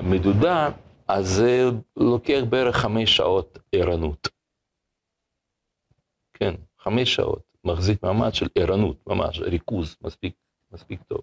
מדודה, 0.04 0.70
אז 1.08 1.28
זה 1.28 1.70
לוקח 1.98 2.40
בערך 2.50 2.76
חמש 2.76 3.18
שעות 3.18 3.60
ערנות. 3.72 4.39
כן, 6.40 6.54
חמש 6.80 7.16
שעות, 7.16 7.42
מחזיק 7.64 8.04
מעמד 8.04 8.34
של 8.34 8.48
ערנות, 8.56 8.98
ממש, 9.08 9.40
ריכוז 9.40 9.98
מספיק, 10.02 10.34
מספיק 10.72 11.04
טוב. 11.04 11.22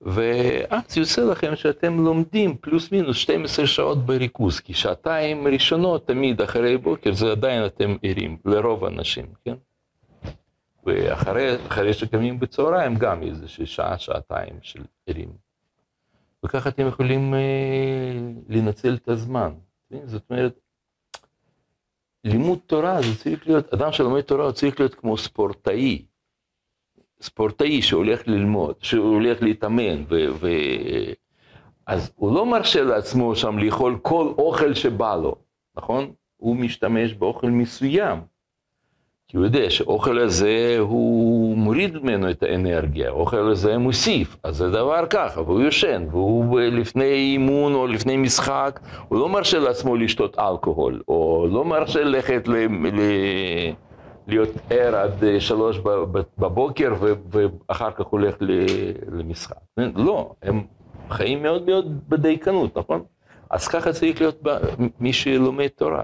ואז 0.00 0.96
יוצא 0.96 1.24
לכם 1.24 1.56
שאתם 1.56 2.04
לומדים 2.04 2.56
פלוס 2.56 2.92
מינוס 2.92 3.16
12 3.16 3.66
שעות 3.66 3.98
בריכוז, 3.98 4.60
כי 4.60 4.74
שעתיים 4.74 5.46
ראשונות 5.46 6.06
תמיד 6.06 6.42
אחרי 6.42 6.78
בוקר 6.78 7.12
זה 7.12 7.30
עדיין 7.30 7.66
אתם 7.66 7.96
ערים, 8.02 8.38
לרוב 8.44 8.84
האנשים, 8.84 9.26
כן? 9.44 9.54
ואחרי 10.86 11.92
שקמים 11.92 12.40
בצהריים 12.40 12.94
גם 12.94 13.22
איזה 13.22 13.48
שעה, 13.48 13.98
שעתיים 13.98 14.58
של 14.62 14.84
ערים. 15.06 15.32
וככה 16.44 16.68
אתם 16.68 16.86
יכולים 16.86 17.34
אה, 17.34 17.40
לנצל 18.48 18.94
את 18.94 19.08
הזמן. 19.08 19.52
זאת 20.04 20.22
אומרת, 20.30 20.58
לימוד 22.26 22.58
תורה 22.66 23.02
זה 23.02 23.18
צריך 23.18 23.48
להיות, 23.48 23.74
אדם 23.74 23.92
שלומד 23.92 24.20
תורה 24.20 24.44
הוא 24.44 24.52
צריך 24.52 24.80
להיות 24.80 24.94
כמו 24.94 25.18
ספורטאי. 25.18 26.04
ספורטאי 27.20 27.82
שהולך 27.82 28.28
ללמוד, 28.28 28.74
שהולך 28.80 29.42
להתאמן, 29.42 30.04
ו, 30.08 30.26
ו... 30.40 30.48
אז 31.86 32.12
הוא 32.16 32.34
לא 32.34 32.46
מרשה 32.46 32.82
לעצמו 32.82 33.36
שם 33.36 33.58
לאכול 33.58 33.98
כל 34.02 34.32
אוכל 34.38 34.74
שבא 34.74 35.16
לו, 35.16 35.34
נכון? 35.76 36.12
הוא 36.36 36.56
משתמש 36.56 37.12
באוכל 37.14 37.46
מסוים. 37.46 38.18
כי 39.28 39.36
הוא 39.36 39.44
יודע 39.44 39.70
שאוכל 39.70 40.18
הזה 40.18 40.76
הוא 40.78 41.56
מוריד 41.56 41.98
ממנו 41.98 42.30
את 42.30 42.42
האנרגיה, 42.42 43.08
האוכל 43.08 43.50
הזה 43.50 43.78
מוסיף, 43.78 44.36
אז 44.42 44.56
זה 44.56 44.70
דבר 44.70 45.06
ככה, 45.10 45.40
והוא 45.40 45.60
יושן, 45.60 46.06
והוא 46.10 46.60
לפני 46.60 47.04
אימון 47.04 47.74
או 47.74 47.86
לפני 47.86 48.16
משחק, 48.16 48.80
הוא 49.08 49.18
לא 49.18 49.28
מרשה 49.28 49.58
לעצמו 49.58 49.96
לשתות 49.96 50.38
אלכוהול, 50.38 51.02
או 51.08 51.46
לא 51.50 51.64
מרשה 51.64 52.04
ללכת 52.04 52.48
ל... 52.48 52.52
ל... 52.92 53.00
להיות 54.28 54.48
ער 54.70 54.96
עד 54.96 55.24
שלוש 55.38 55.78
בבוקר 56.38 56.94
ואחר 57.30 57.90
כך 57.90 58.06
הולך 58.06 58.36
למשחק. 59.12 59.56
לא, 59.96 60.32
הם 60.42 60.62
חיים 61.10 61.42
מאוד 61.42 61.66
מאוד 61.66 62.00
בדייקנות, 62.08 62.78
נכון? 62.78 63.02
אז 63.50 63.68
ככה 63.68 63.92
צריך 63.92 64.20
להיות 64.20 64.42
מי 65.00 65.12
שלומד 65.12 65.68
תורה. 65.68 66.02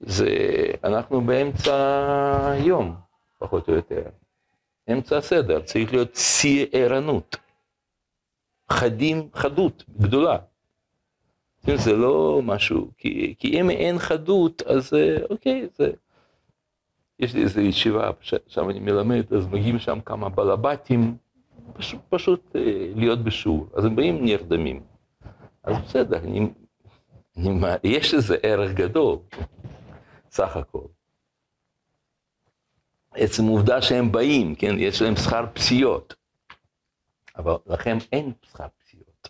זה, 0.00 0.28
אנחנו 0.84 1.20
באמצע 1.20 1.74
היום, 2.50 2.94
פחות 3.38 3.68
או 3.68 3.74
יותר. 3.74 4.02
אמצע 4.92 5.16
הסדר, 5.16 5.60
צריך 5.60 5.92
להיות 5.92 6.14
שיא 6.14 6.66
ערנות. 6.72 7.36
חדים, 8.70 9.28
חדות 9.34 9.84
גדולה. 9.98 10.38
זה 11.74 11.92
לא 11.92 12.40
משהו, 12.44 12.90
כי, 12.98 13.34
כי 13.38 13.60
אם 13.60 13.70
אין 13.70 13.98
חדות, 13.98 14.62
אז 14.62 14.92
אוקיי, 15.30 15.68
זה... 15.74 15.90
יש 17.18 17.34
לי 17.34 17.42
איזו 17.42 17.60
ישיבה, 17.60 18.10
שם 18.46 18.70
אני 18.70 18.80
מלמד, 18.80 19.32
אז 19.32 19.46
מגיעים 19.46 19.78
שם 19.78 19.98
כמה 20.00 20.28
בלבטים, 20.28 21.16
פשוט, 21.72 22.00
פשוט 22.08 22.56
אה, 22.56 22.92
להיות 22.94 23.24
בשיעור. 23.24 23.66
אז 23.74 23.84
הם 23.84 23.96
באים 23.96 24.24
נרדמים. 24.24 24.82
אז 25.62 25.76
בסדר, 25.84 26.18
אני, 26.18 26.48
אני, 27.36 27.60
יש 27.84 28.14
לזה 28.14 28.36
ערך 28.42 28.72
גדול. 28.74 29.18
סך 30.34 30.56
הכל. 30.56 30.86
עצם 33.10 33.42
העובדה 33.44 33.82
שהם 33.82 34.12
באים, 34.12 34.54
כן, 34.54 34.74
יש 34.78 35.02
להם 35.02 35.16
שכר 35.16 35.46
פסיעות, 35.54 36.14
אבל 37.36 37.52
לכם 37.66 37.96
אין 38.12 38.32
שכר 38.42 38.66
פסיעות. 38.78 39.28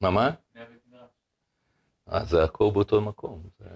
מה, 0.00 0.10
מה? 0.10 0.30
אז 2.06 2.28
זה 2.28 2.44
הכל 2.44 2.70
באותו 2.72 3.00
מקום. 3.00 3.42
זה... 3.58 3.66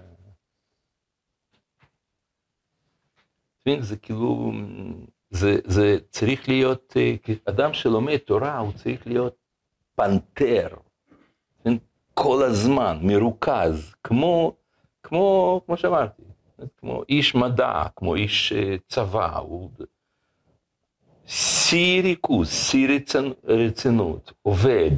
זה 3.81 3.97
כאילו, 3.97 4.51
זה, 5.29 5.55
זה 5.65 5.97
צריך 6.09 6.49
להיות, 6.49 6.93
אה, 6.97 7.15
אדם 7.49 7.73
שלומד 7.73 8.17
תורה, 8.17 8.57
הוא 8.57 8.73
צריך 8.73 9.07
להיות 9.07 9.35
פנתר. 9.95 10.84
כל 12.17 12.43
הזמן, 12.43 12.99
מרוכז, 13.01 13.95
כמו, 14.03 14.55
כמו, 15.03 15.61
כמו 15.65 15.77
שאמרתי, 15.77 16.21
כמו 16.77 17.03
איש 17.09 17.35
מדע, 17.35 17.83
כמו 17.95 18.15
איש 18.15 18.53
אה, 18.53 18.75
צבא, 18.87 19.37
הוא 19.37 19.69
שיא 21.25 22.01
ריכוז, 22.01 22.51
שיא 22.51 22.87
רצנ... 22.89 23.25
רצינות, 23.43 24.33
עובד, 24.41 24.91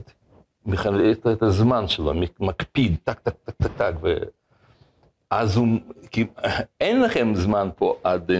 מחלק 0.66 1.28
את 1.28 1.44
הזמן 1.44 1.88
שלו, 1.88 2.14
מקפיד, 2.40 2.96
טק, 3.04 3.20
טק, 3.20 3.36
טק, 3.44 3.56
טק, 3.56 3.72
טק, 3.78 3.94
ואז 5.32 5.58
הוא, 5.58 5.68
כי 6.12 6.26
אין 6.82 7.02
לכם 7.02 7.36
זמן 7.36 7.70
פה 7.76 8.00
עד, 8.04 8.32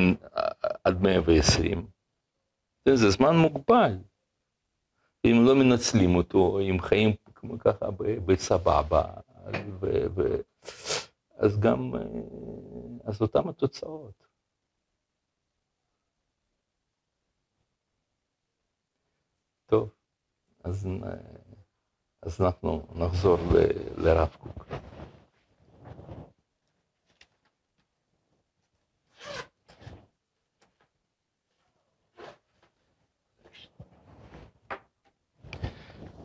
עד 0.84 1.02
120, 1.02 1.86
זה 2.86 3.10
זמן 3.10 3.36
מוגבל. 3.38 3.98
אם 5.26 5.46
לא 5.46 5.56
מנצלים 5.56 6.16
אותו, 6.16 6.60
אם 6.60 6.82
חיים 6.82 7.14
כמו 7.48 7.60
ככה 7.60 7.86
בסבבה, 8.26 9.04
אז 11.38 11.60
גם, 11.60 11.96
אה, 11.96 12.02
אז 13.04 13.22
אותם 13.22 13.50
התוצאות. 13.50 14.28
טוב, 19.66 19.90
אז, 20.64 20.88
אה, 21.04 21.16
אז 22.22 22.42
אנחנו 22.42 22.88
נחזור 22.96 23.38
לרב 23.98 24.36
קוק. 24.40 24.66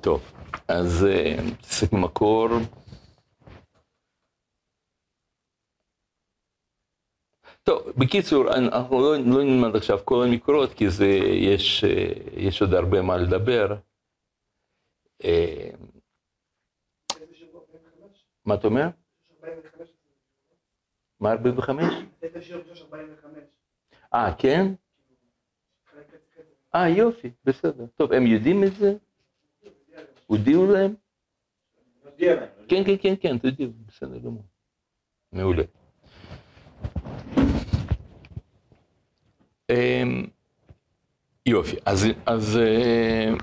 טוב. 0.00 0.41
אז 0.78 1.06
נתעסק 1.46 1.92
אה, 1.94 1.98
במקור. 1.98 2.48
טוב, 7.62 7.82
בקיצור, 7.98 8.54
אנחנו 8.54 9.00
לא, 9.00 9.16
לא 9.16 9.42
נלמד 9.44 9.76
עכשיו 9.76 9.98
כל 10.04 10.24
המקורות, 10.24 10.72
כי 10.72 10.90
זה, 10.90 11.06
יש, 11.54 11.84
אה, 11.84 12.12
יש 12.36 12.62
עוד 12.62 12.74
הרבה 12.74 13.02
מה 13.02 13.16
לדבר. 13.16 13.76
אה, 15.24 15.70
מה 18.44 18.54
אתה 18.54 18.66
אומר? 18.66 18.88
מה 21.20 21.32
45? 21.32 21.84
אה, 24.14 24.34
כן? 24.38 24.66
אה, 26.74 26.88
יופי, 26.88 27.30
בסדר. 27.44 27.86
טוב, 27.96 28.12
הם 28.12 28.26
יודעים 28.26 28.64
את 28.64 28.74
זה? 28.74 28.94
הודיעו 30.32 30.66
להם? 30.66 30.94
כן, 32.18 32.84
כן, 32.84 32.94
כן, 33.02 33.14
כן, 33.20 33.38
תודיעו, 33.38 33.70
בסדר 33.86 34.18
גמור. 34.18 34.44
מעולה. 35.32 35.62
אמ, 39.70 40.26
יופי, 41.46 41.76
אז, 41.86 42.06
אז 42.26 42.56
אה, 42.56 43.34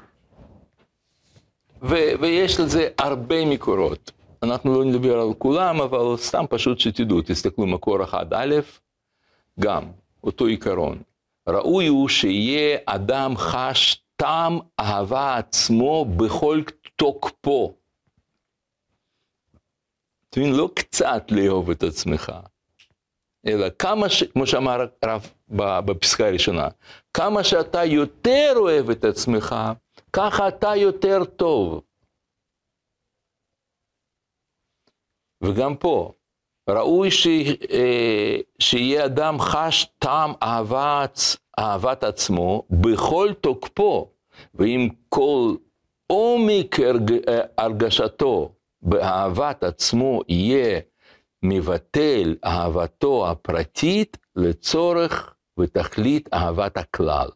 ו, 1.81 1.95
ויש 2.21 2.59
לזה 2.59 2.89
הרבה 2.97 3.45
מקורות. 3.45 4.11
אנחנו 4.43 4.73
לא 4.79 4.85
נדבר 4.85 5.19
על 5.19 5.33
כולם, 5.37 5.81
אבל 5.81 6.17
סתם 6.17 6.45
פשוט 6.49 6.79
שתדעו, 6.79 7.21
תסתכלו 7.21 7.67
מקור 7.67 8.03
אחד 8.03 8.33
א', 8.33 8.55
גם 9.59 9.83
אותו 10.23 10.45
עיקרון. 10.45 11.01
ראוי 11.49 11.87
הוא 11.87 12.09
שיהיה 12.09 12.77
אדם 12.85 13.37
חש 13.37 14.03
טעם 14.19 14.59
אהבה 14.79 15.37
עצמו 15.37 16.05
בכל 16.05 16.61
תוקפו. 16.95 17.73
אתה 20.29 20.39
מבין, 20.39 20.53
לא 20.53 20.69
קצת 20.75 21.23
לאהוב 21.31 21.69
את 21.69 21.83
עצמך, 21.83 22.31
אלא 23.47 23.67
כמה, 23.79 24.09
ש... 24.09 24.23
כמו 24.23 24.47
שאמר 24.47 24.85
הרב 25.01 25.31
בפסקה 25.85 26.27
הראשונה, 26.27 26.67
כמה 27.13 27.43
שאתה 27.43 27.85
יותר 27.85 28.53
אוהב 28.55 28.89
את 28.89 29.03
עצמך, 29.03 29.55
ככה 30.13 30.47
אתה 30.47 30.75
יותר 30.75 31.25
טוב. 31.25 31.81
וגם 35.43 35.75
פה, 35.75 36.13
ראוי 36.69 37.11
ש... 37.11 37.27
אה, 37.71 38.37
שיהיה 38.59 39.05
אדם 39.05 39.39
חש 39.39 39.85
טעם 39.99 40.33
אהבת, 40.43 41.19
אהבת 41.59 42.03
עצמו 42.03 42.63
בכל 42.69 43.29
תוקפו, 43.41 44.09
ועם 44.53 44.89
כל 45.09 45.55
עומק 46.07 46.79
הרגשתו 47.57 48.51
באהבת 48.81 49.63
עצמו 49.63 50.21
יהיה 50.27 50.79
מבטל 51.43 52.35
אהבתו 52.45 53.29
הפרטית 53.29 54.17
לצורך 54.35 55.33
ותכלית 55.59 56.29
אהבת 56.33 56.77
הכלל. 56.77 57.27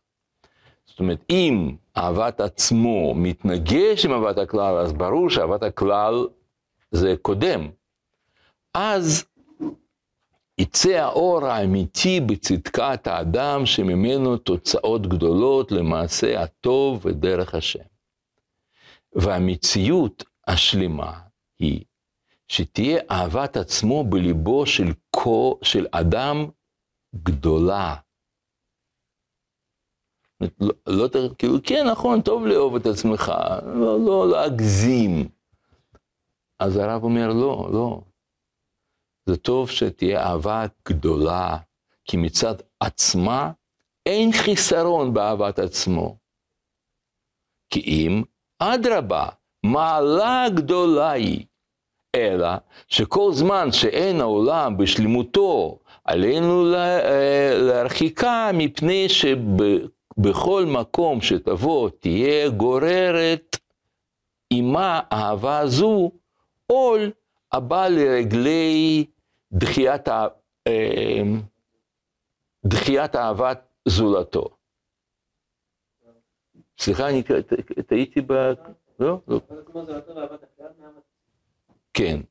זאת 0.86 1.00
אומרת, 1.00 1.20
אם 1.30 1.76
אהבת 1.98 2.42
עצמו 2.42 3.14
מתנגש 3.16 4.06
עם 4.06 4.12
אהבת 4.12 4.38
הכלל, 4.38 4.78
אז 4.78 4.94
ברור 4.94 5.30
שאהבת 5.30 5.64
הכלל 5.64 6.28
זה 6.92 7.16
קודם. 7.22 7.70
אז 8.74 9.26
יצא 10.58 10.90
האור 10.90 11.46
האמיתי 11.46 12.20
בצדקת 12.20 13.08
האדם 13.08 13.66
שממנו 13.66 14.38
תוצאות 14.38 15.08
גדולות 15.08 15.72
למעשה 15.72 16.44
הטוב 16.44 17.06
ודרך 17.06 17.56
השם. 17.56 17.84
והמציאות 19.16 20.24
השלמה 20.48 21.20
היא 21.60 21.84
שתהיה 22.48 23.02
אהבת 23.12 23.58
עצמו 23.58 24.04
בליבו 24.04 24.66
של, 24.66 24.94
כה, 25.16 25.66
של 25.66 25.86
אדם 25.92 26.46
גדולה. 27.16 27.96
לא, 30.42 30.74
לא, 30.88 31.08
כאילו, 31.38 31.58
כן, 31.64 31.88
נכון, 31.92 32.22
טוב 32.22 32.46
לאהוב 32.46 32.76
את 32.76 32.86
עצמך, 32.86 33.32
לא, 33.66 34.06
לא 34.06 34.30
להגזים. 34.32 35.30
אז 36.60 36.78
הרב 36.78 37.04
אומר, 37.04 37.28
לא, 37.28 37.70
לא. 37.74 38.02
זה 39.26 39.38
טוב 39.38 39.70
שתהיה 39.70 40.24
אהבה 40.24 40.66
גדולה, 40.88 41.58
כי 42.06 42.18
מצד 42.18 42.56
עצמה 42.80 43.52
אין 44.06 44.32
חיסרון 44.32 45.14
באהבת 45.14 45.60
עצמו. 45.60 46.18
כי 47.70 47.80
אם, 47.80 48.24
אדרבה, 48.60 49.28
מעלה 49.64 50.46
גדולה 50.56 51.12
היא, 51.12 51.46
אלא 52.16 52.50
שכל 52.88 53.32
זמן 53.34 53.72
שאין 53.72 54.22
העולם 54.22 54.78
בשלמותו, 54.78 55.80
עלינו 56.06 56.76
אה, 56.76 57.58
להרחיקה 57.58 58.52
מפני 58.54 59.08
שבכל 59.10 60.66
מקום 60.68 61.22
שתבוא 61.22 61.90
תהיה 62.00 62.50
גוררת 62.50 63.58
עימה 64.50 65.00
אהבה 65.12 65.68
זו 65.68 66.12
עול 66.68 67.12
הבא 67.52 67.88
לרגלי 67.88 69.06
דחיית, 69.54 70.08
אה, 70.68 71.22
דחיית 72.66 73.16
אהבת 73.16 73.60
זולתו. 73.88 74.58
סליחה, 76.80 77.10
אני 77.10 77.24
טעיתי 77.88 78.22
ב... 78.22 78.34
לא? 79.00 79.22
לא. 79.28 79.40
כן. 81.94 82.22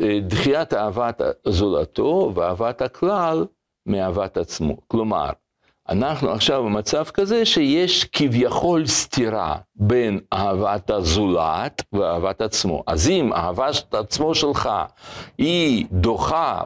אה, 0.00 0.18
דחיית 0.28 0.72
אהבת 0.72 1.20
זולתו 1.48 2.32
ואהבת 2.34 2.82
הכלל 2.82 3.46
מאהבת 3.86 4.36
עצמו. 4.36 4.88
כלומר, 4.88 5.30
אנחנו 5.88 6.30
עכשיו 6.30 6.64
במצב 6.64 7.04
כזה 7.04 7.44
שיש 7.44 8.04
כביכול 8.04 8.86
סתירה 8.86 9.56
בין 9.74 10.20
אהבת 10.32 10.90
הזולת 10.90 11.82
ואהבת 11.92 12.42
עצמו. 12.42 12.82
אז 12.86 13.08
אם 13.08 13.32
אהבת 13.32 13.94
עצמו 13.94 14.34
שלך 14.34 14.70
היא 15.38 15.86
דוחה 15.92 16.62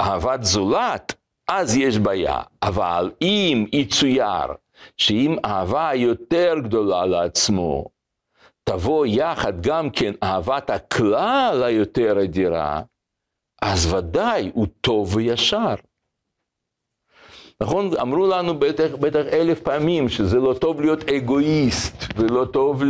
אהבת 0.00 0.44
זולת, 0.44 1.14
אז 1.48 1.76
יש 1.76 1.98
בעיה. 1.98 2.40
אבל 2.62 3.10
אם 3.22 3.66
יצויר 3.72 4.46
שאם 4.96 5.36
אהבה 5.44 5.90
יותר 5.94 6.54
גדולה 6.62 7.06
לעצמו, 7.06 7.84
תבוא 8.64 9.06
יחד 9.06 9.60
גם 9.60 9.90
כן 9.90 10.12
אהבת 10.22 10.70
הכלל 10.70 11.62
היותר 11.66 12.24
אדירה, 12.24 12.82
אז 13.62 13.94
ודאי 13.94 14.50
הוא 14.54 14.66
טוב 14.80 15.16
וישר. 15.16 15.74
נכון? 17.60 17.90
אמרו 18.00 18.26
לנו 18.26 18.58
בטח, 18.58 18.94
בטח 19.00 19.20
אלף 19.32 19.60
פעמים 19.60 20.08
שזה 20.08 20.38
לא 20.38 20.54
טוב 20.54 20.80
להיות 20.80 21.08
אגואיסט, 21.08 22.04
ולא 22.16 22.44
טוב 22.44 22.82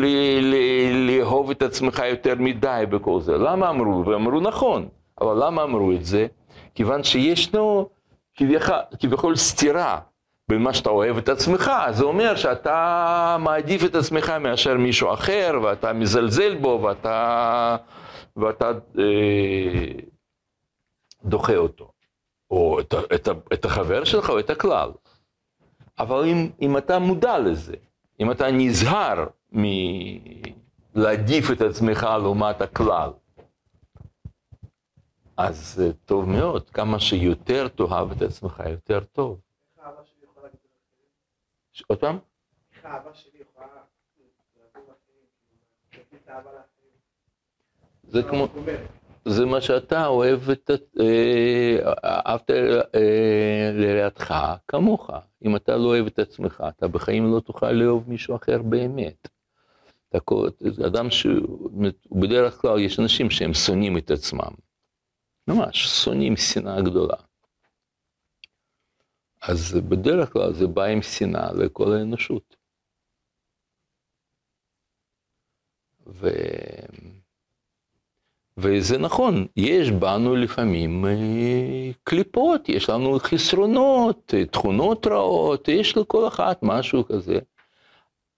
לאהוב 1.07 1.51
את 1.51 1.63
עצמך 1.63 2.03
יותר 2.11 2.35
מדי 2.39 2.85
בכל 2.91 3.21
זה. 3.21 3.33
למה 3.33 3.71
אמרו? 3.71 4.07
ואמרו 4.07 4.41
נכון, 4.41 4.89
אבל 5.21 5.47
למה 5.47 5.63
אמרו 5.63 5.93
את 5.93 6.05
זה? 6.05 6.27
כיוון 6.75 7.05
שישנו 7.05 7.89
כביכול, 8.35 8.75
כביכול 9.01 9.37
סתירה 9.37 9.99
בין 10.49 10.63
מה 10.63 10.75
שאתה 10.75 10.91
אוהב 10.91 11.17
את 11.17 11.29
עצמך, 11.29 11.73
זה 11.91 12.05
אומר 12.05 12.37
שאתה 12.37 13.37
מעדיף 13.41 13.85
את 13.85 13.95
עצמך 13.95 14.33
מאשר 14.41 14.75
מישהו 14.75 15.13
אחר, 15.13 15.51
ואתה 15.63 15.93
מזלזל 15.93 16.55
בו, 16.55 16.81
ואתה, 16.83 17.77
ואתה 18.37 18.73
אה, 18.99 19.93
דוחה 21.25 21.57
אותו. 21.57 21.98
או 22.51 22.81
את, 22.81 22.95
את, 23.15 23.29
את 23.53 23.65
החבר 23.65 24.05
שלך 24.05 24.31
או 24.31 24.39
את 24.39 24.51
הכלל. 24.51 24.91
אבל 25.99 26.25
אם, 26.25 26.51
אם 26.63 26.79
אתה 26.79 26.99
מודע 26.99 27.39
לזה, 27.39 27.75
אם 28.21 28.31
אתה 28.31 28.51
נזהר 28.51 29.27
מלהעדיף 29.53 31.51
את 31.53 31.61
עצמך 31.61 32.07
לעומת 32.23 32.61
הכלל, 32.61 33.11
אז 35.37 35.83
טוב 36.05 36.29
מאוד, 36.29 36.71
כמה 36.71 37.01
שיותר 37.01 37.69
תאהב 37.69 38.11
את 38.11 38.23
עצמך, 38.23 38.63
יותר 38.71 39.01
טוב. 39.01 39.41
עוד 41.87 42.01
פעם? 42.01 42.19
זה 48.03 48.23
כמו... 48.23 48.49
זה 49.29 49.47
מה 49.47 49.61
שאתה 49.61 50.07
אוהב 50.07 50.51
את... 50.51 50.71
אה, 51.01 51.93
אהבת 52.05 52.51
אה, 52.51 53.71
לרעתך 53.73 54.35
כמוך. 54.69 55.11
אם 55.45 55.57
אתה 55.57 55.77
לא 55.77 55.89
אוהב 55.89 56.07
את 56.07 56.19
עצמך, 56.19 56.65
אתה 56.69 56.89
בחיים 56.89 57.33
לא 57.33 57.41
תוכל 57.41 57.73
לאהוב 57.73 58.11
מישהו 58.11 58.37
אחר 58.37 58.63
באמת. 58.63 59.29
אתה, 60.09 60.19
אדם 60.87 61.11
שהוא, 61.11 61.71
בדרך 62.21 62.61
כלל 62.61 62.79
יש 62.79 63.01
אנשים 63.01 63.31
שהם 63.31 63.55
שונאים 63.55 63.99
את 63.99 64.11
עצמם. 64.11 64.53
ממש, 65.49 66.05
שונאים 66.05 66.37
שנאה 66.37 66.81
גדולה. 66.81 67.17
אז 69.43 69.75
בדרך 69.89 70.33
כלל 70.33 70.53
זה 70.53 70.67
בא 70.67 70.85
עם 70.85 71.03
שנאה 71.03 71.53
לכל 71.53 71.93
האנושות. 71.93 72.57
ו... 76.07 76.29
וזה 78.61 78.99
נכון, 78.99 79.47
יש 79.57 79.91
בנו 79.91 80.37
לפעמים 80.37 81.07
אה, 81.07 81.91
קליפות, 82.05 82.69
יש 82.69 82.91
לנו 82.91 83.19
חסרונות, 83.19 84.35
אה, 84.35 84.45
תכונות 84.47 85.07
רעות, 85.07 85.69
יש 85.69 85.97
לכל 85.97 86.29
אחת 86.29 86.59
משהו 86.63 87.05
כזה, 87.07 87.39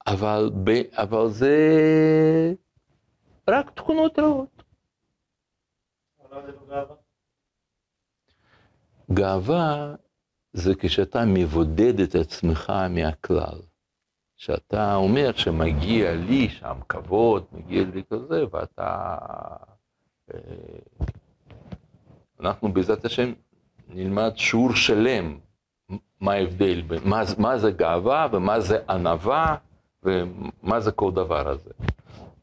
אבל, 0.06 0.50
ב, 0.64 0.70
אבל 0.92 1.28
זה 1.28 1.56
רק 3.48 3.70
תכונות 3.70 4.18
רעות. 4.18 4.62
גאווה 9.12 9.94
זה 10.52 10.74
כשאתה 10.78 11.24
מבודד 11.26 12.00
את 12.00 12.14
עצמך 12.14 12.72
מהכלל. 12.90 13.60
שאתה 14.36 14.94
אומר 14.94 15.32
שמגיע 15.32 16.14
לי 16.14 16.48
שם 16.48 16.78
כבוד, 16.88 17.44
מגיע 17.52 17.84
לי 17.94 18.02
כזה, 18.10 18.44
ואתה 18.50 19.16
אנחנו 22.40 22.72
בעזרת 22.72 23.04
השם 23.04 23.32
נלמד 23.88 24.32
שיעור 24.36 24.74
שלם 24.74 25.38
מה 26.20 26.32
ההבדל, 26.32 26.82
מה, 27.04 27.22
מה 27.38 27.58
זה 27.58 27.70
גאווה 27.70 28.26
ומה 28.32 28.60
זה 28.60 28.78
ענווה 28.88 29.56
ומה 30.02 30.80
זה 30.80 30.92
כל 30.92 31.12
דבר 31.12 31.48
הזה. 31.48 31.70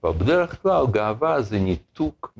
אבל 0.03 0.11
בדרך 0.11 0.61
כלל 0.61 0.85
גאווה 0.91 1.41
זה 1.41 1.59
ניתוק 1.59 2.33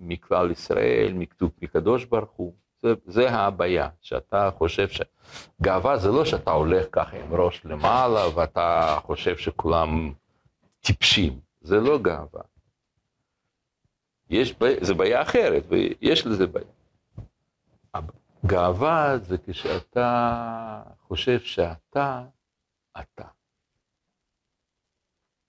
מכלל 0.00 0.50
ישראל, 0.50 1.12
ניתוק 1.12 1.54
מקדוש 1.62 2.04
ברוך 2.04 2.30
הוא. 2.36 2.52
זה, 2.82 2.94
זה 3.06 3.30
הבעיה, 3.30 3.88
שאתה 4.00 4.50
חושב 4.58 4.88
ש... 4.88 5.00
גאווה 5.62 5.96
זה 5.96 6.08
לא 6.08 6.24
שאתה 6.24 6.50
הולך 6.50 6.86
ככה 6.92 7.16
עם 7.16 7.34
ראש 7.34 7.62
למעלה 7.64 8.20
ואתה 8.34 8.98
חושב 9.02 9.36
שכולם 9.36 10.12
טיפשים, 10.80 11.38
זה 11.60 11.80
לא 11.80 11.98
גאווה. 11.98 12.40
יש, 14.30 14.54
זה 14.80 14.94
בעיה 14.94 15.22
אחרת, 15.22 15.62
ויש 15.68 16.26
לזה 16.26 16.46
בעיה. 16.46 16.66
גאווה 18.46 19.18
זה 19.18 19.36
כשאתה 19.46 20.82
חושב 21.00 21.40
שאתה, 21.40 22.24
אתה. 23.00 23.28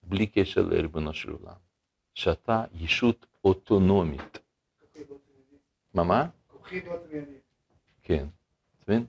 בלי 0.04 0.28
קשר 0.28 0.62
לריבונו 0.62 1.14
של 1.14 1.32
עולם. 1.32 1.56
שאתה 2.14 2.64
ישות 2.74 3.26
אוטונומית. 3.44 4.40
מה 5.94 6.04
מה? 6.04 6.28
כן, 8.04 8.28
אתה 8.78 8.92
מבין? 8.92 9.06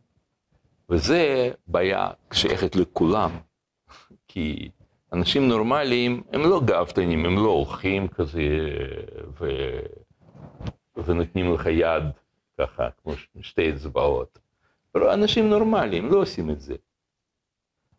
וזה 0.89 1.51
בעיה 1.67 2.11
שייכת 2.33 2.77
לכולם, 2.77 3.31
כי 4.29 4.71
אנשים 5.13 5.49
נורמליים 5.49 6.23
הם 6.33 6.41
לא 6.41 6.61
גאוותנים, 6.65 7.27
הם 7.27 7.37
לא 7.37 7.49
הולכים 7.49 8.09
כזה 8.09 8.41
ו... 9.41 9.47
ונותנים 10.97 11.55
לך 11.55 11.67
יד 11.67 12.05
ככה, 12.59 12.91
כמו 12.91 13.13
שתי 13.41 13.71
אצבעות. 13.71 14.39
אנשים 14.97 15.51
נורמליים 15.51 16.13
לא 16.13 16.19
עושים 16.19 16.51
את 16.51 16.61
זה. 16.61 16.75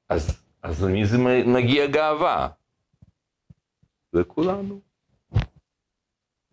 אז, 0.10 0.44
אז 0.62 0.84
למי 0.84 1.06
זה 1.06 1.18
מגיע 1.46 1.88
גאווה? 1.88 2.50
לכולנו. 4.14 4.82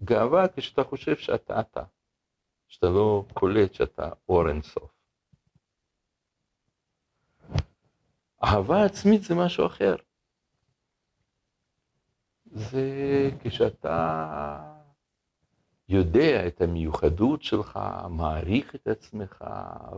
גאווה 0.05 0.49
כשאתה 0.57 0.85
חושב 0.85 1.17
שאתה 1.17 1.61
אתה, 1.61 1.83
שאתה 2.69 2.87
לא 2.87 3.25
קולט 3.35 3.75
שאתה 3.75 4.11
אור 4.29 4.49
אינסוף. 4.49 4.91
אהבה 8.45 8.85
עצמית 8.85 9.23
זה 9.23 9.35
משהו 9.35 9.67
אחר. 9.67 9.97
זה 12.51 13.31
כשאתה 13.41 14.75
יודע 15.89 16.47
את 16.47 16.61
המיוחדות 16.61 17.43
שלך, 17.43 17.79
מעריך 18.11 18.75
את 18.75 18.89
עצמך, 18.89 19.45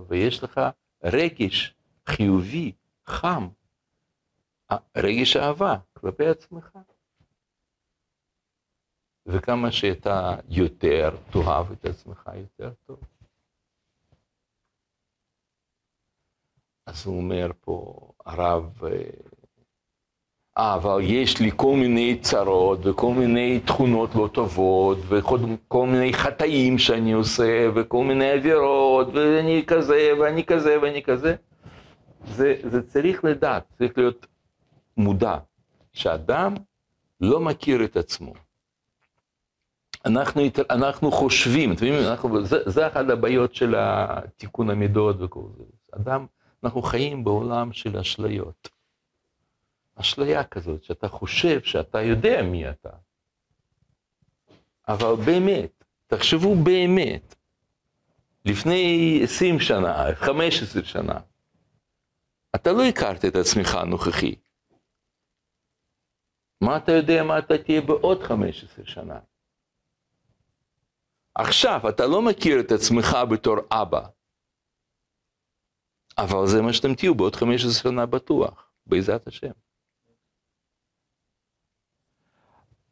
ויש 0.09 0.45
לך 0.45 0.61
רגש 1.05 1.75
חיובי, 2.07 2.73
חם, 3.07 3.49
רגש 4.97 5.37
אהבה 5.37 5.77
כלפי 5.93 6.27
עצמך. 6.27 6.79
וכמה 9.27 9.73
שאתה 9.73 10.37
יותר 10.49 11.17
תאהב 11.31 11.73
את 11.73 11.85
עצמך 11.85 12.31
יותר 12.37 12.73
טוב. 12.87 13.01
אז 16.87 17.07
הוא 17.07 17.17
אומר 17.17 17.51
פה, 17.61 18.09
הרב, 18.27 18.85
אה, 18.85 19.11
אבל 20.57 21.01
יש 21.03 21.41
לי 21.41 21.51
כל 21.57 21.77
מיני 21.77 22.19
צרות 22.21 22.87
וכל 22.87 23.13
מיני 23.15 23.61
תכונות 23.61 24.15
לא 24.15 24.29
טובות 24.33 24.99
וכל 25.09 25.87
מיני 25.87 26.13
חטאים 26.13 26.79
שאני 26.79 27.13
עושה 27.13 27.69
וכל 27.75 28.05
מיני 28.05 28.31
עבירות 28.31 29.09
ואני 29.15 29.65
כזה 29.67 30.11
ואני 30.21 30.45
כזה 30.45 30.79
ואני 30.83 31.03
כזה. 31.03 31.35
זה, 32.27 32.55
זה 32.63 32.83
צריך 32.83 33.25
לדעת, 33.25 33.65
צריך 33.79 33.93
להיות 33.99 34.27
מודע, 34.97 35.39
שאדם 35.93 36.55
לא 37.21 37.41
מכיר 37.41 37.85
את 37.85 37.97
עצמו. 37.97 38.33
אנחנו, 40.07 40.43
אנחנו 40.71 41.13
חושבים, 41.13 41.73
אתם 41.73 41.87
יודעים, 41.87 42.09
אנחנו, 42.11 42.45
זה, 42.45 42.59
זה 42.67 42.87
אחת 42.87 43.09
הבעיות 43.11 43.55
של 43.55 43.75
תיקון 44.37 44.71
המידות 44.71 45.17
וכל 45.21 45.45
זה. 45.59 45.65
אדם, 45.93 46.27
אנחנו 46.65 46.83
חיים 46.83 47.25
בעולם 47.25 47.73
של 47.73 47.97
אשליות. 47.97 48.69
אשליה 49.95 50.45
כזאת, 50.45 50.85
שאתה 50.85 51.09
חושב 51.09 51.63
שאתה 51.63 52.03
יודע 52.03 52.43
מי 52.43 52.71
אתה. 52.71 52.91
אבל 54.89 55.15
באמת, 55.27 55.85
תחשבו 56.07 56.55
באמת, 56.55 57.35
לפני 58.45 59.21
20 59.25 59.61
שנה, 59.61 60.15
15 60.15 60.85
שנה, 60.85 61.21
אתה 62.55 62.73
לא 62.73 62.85
הכרת 62.85 63.25
את 63.25 63.37
עצמך 63.37 63.75
הנוכחי. 63.75 64.35
מה 66.61 66.77
אתה 66.77 66.93
יודע 66.93 67.23
מה 67.23 67.39
אתה 67.39 67.59
תהיה 67.59 67.81
בעוד 67.81 68.23
15 68.23 68.87
שנה? 68.87 69.19
עכשיו 71.35 71.89
אתה 71.89 72.07
לא 72.07 72.23
מכיר 72.23 72.61
את 72.61 72.73
עצמך 72.73 73.17
בתור 73.31 73.57
אבא, 73.71 74.07
אבל 76.19 76.47
זה 76.47 76.63
מה 76.63 76.73
שאתם 76.73 76.95
תהיו 76.95 77.15
בעוד 77.15 77.37
15 77.37 77.73
שנה 77.73 78.07
בטוח, 78.07 78.71
בעזרת 78.87 79.27
השם. 79.27 79.51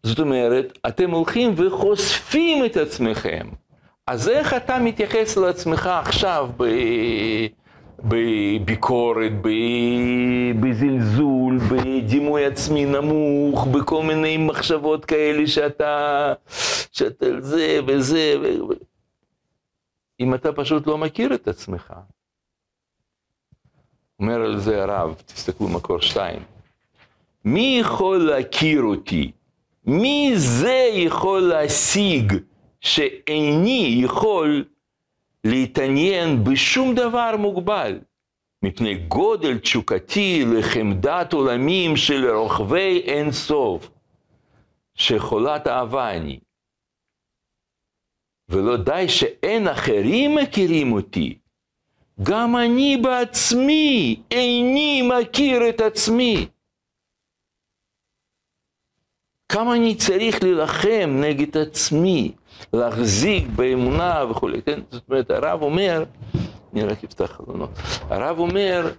זאת 0.03 0.19
אומרת, 0.19 0.79
אתם 0.89 1.11
הולכים 1.11 1.55
וחושפים 1.57 2.65
את 2.65 2.77
עצמכם. 2.77 3.49
אז 4.07 4.29
איך 4.29 4.55
אתה 4.55 4.79
מתייחס 4.79 5.37
לעצמך 5.37 5.87
עכשיו 5.87 6.51
ב... 6.57 6.65
בביקורת, 8.05 9.33
בזלזול, 10.61 11.59
בדימוי 11.59 12.47
עצמי 12.47 12.85
נמוך, 12.85 13.67
בכל 13.67 14.03
מיני 14.03 14.37
מחשבות 14.37 15.05
כאלה 15.05 15.47
שאתה, 15.47 16.33
שאתה 16.93 17.27
זה 17.41 17.81
וזה, 17.87 18.35
ו... 18.41 18.73
אם 20.21 20.35
אתה 20.35 20.53
פשוט 20.53 20.87
לא 20.87 20.99
מכיר 20.99 21.35
את 21.35 21.49
עצמך. 21.49 21.93
אומר 24.21 24.41
על 24.41 24.59
זה 24.59 24.83
הרב, 24.83 25.15
תסתכלו 25.27 25.69
מקור 25.69 26.01
שתיים. 26.01 26.43
מי 27.45 27.79
יכול 27.81 28.19
להכיר 28.19 28.83
אותי? 28.83 29.31
מי 29.85 30.33
זה 30.37 30.89
יכול 30.93 31.41
להשיג 31.41 32.33
שאיני 32.81 34.01
יכול 34.05 34.65
להתעניין 35.45 36.45
בשום 36.45 36.95
דבר 36.95 37.37
מוגבל, 37.39 37.99
מפני 38.63 38.95
גודל 38.95 39.59
תשוקתי 39.59 40.45
לחמדת 40.55 41.33
עולמים 41.33 41.97
של 41.97 42.31
רוכבי 42.31 43.01
אין 43.01 43.33
סוף, 43.33 43.91
שחולת 44.95 45.67
אהבה 45.67 46.17
אני. 46.17 46.39
ולא 48.49 48.77
די 48.77 49.05
שאין 49.09 49.69
אחרים 49.69 50.35
מכירים 50.35 50.93
אותי, 50.93 51.39
גם 52.23 52.57
אני 52.57 52.97
בעצמי 52.97 54.23
איני 54.31 55.03
מכיר 55.03 55.69
את 55.69 55.81
עצמי. 55.81 56.47
כמה 59.51 59.77
אני 59.77 59.95
צריך 59.95 60.43
להילחם 60.43 61.21
נגד 61.21 61.57
עצמי, 61.57 62.33
להחזיק 62.73 63.47
באמונה 63.57 64.25
וכולי, 64.31 64.63
כן? 64.63 64.81
זאת 64.91 65.03
אומרת, 65.09 65.31
הרב 65.31 65.63
אומר, 65.63 66.05
אני 66.73 66.85
רק 66.85 67.05
אפתח 67.05 67.27
חלונות, 67.27 67.71
הרב 68.11 68.39
אומר, 68.39 68.93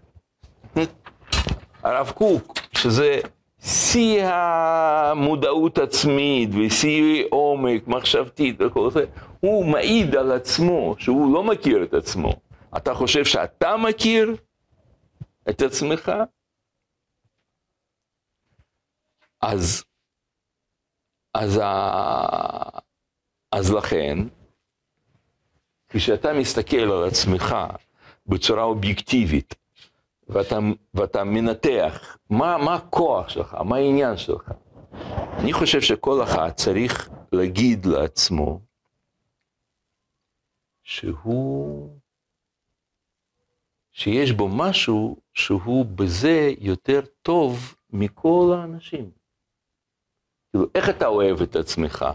הרב 1.84 2.12
קוק, 2.16 2.54
שזה 2.78 3.20
שיא 3.64 4.26
המודעות 4.26 5.78
עצמית 5.78 6.50
ושיא 6.54 7.24
עומק 7.30 7.88
מחשבתית 7.88 8.56
וכל 8.60 8.92
זה, 8.92 9.06
הוא 9.40 9.66
מעיד 9.66 10.16
על 10.16 10.32
עצמו 10.32 10.96
שהוא 11.00 11.34
לא 11.34 11.44
מכיר 11.44 11.84
את 11.84 11.94
עצמו. 11.94 12.34
אתה 12.78 12.94
חושב 12.94 13.26
שאתה 13.26 13.78
מכיר 13.78 14.36
את 15.50 15.62
עצמך? 15.62 16.12
אז, 19.42 19.84
אז, 21.34 21.60
ה... 21.64 22.80
אז 23.52 23.72
לכן, 23.74 24.18
כשאתה 25.90 26.34
מסתכל 26.34 26.78
על 26.92 27.08
עצמך 27.08 27.56
בצורה 28.28 28.64
אובייקטיבית, 28.64 29.56
ואתה, 30.30 30.60
ואתה 30.94 31.24
מנתח 31.24 32.18
מה, 32.30 32.58
מה 32.58 32.76
הכוח 32.76 33.30
שלך, 33.30 33.54
מה 33.54 33.76
העניין 33.76 34.18
שלך, 34.18 34.52
אני 35.38 35.54
חושב 35.54 35.82
שכל 35.82 36.24
אחד 36.24 36.50
צריך 36.52 37.10
להגיד 37.32 37.86
לעצמו 37.86 38.60
שהוא, 40.84 41.90
שיש 43.92 44.32
בו 44.32 44.48
משהו 44.48 45.18
שהוא 45.34 45.86
בזה 45.86 46.52
יותר 46.58 47.02
טוב 47.22 47.76
מכל 47.90 48.54
האנשים. 48.58 49.21
כאילו, 50.52 50.66
איך 50.76 50.90
אתה 50.90 51.08
אוהב 51.08 51.42
את 51.42 51.56
עצמך? 51.56 52.06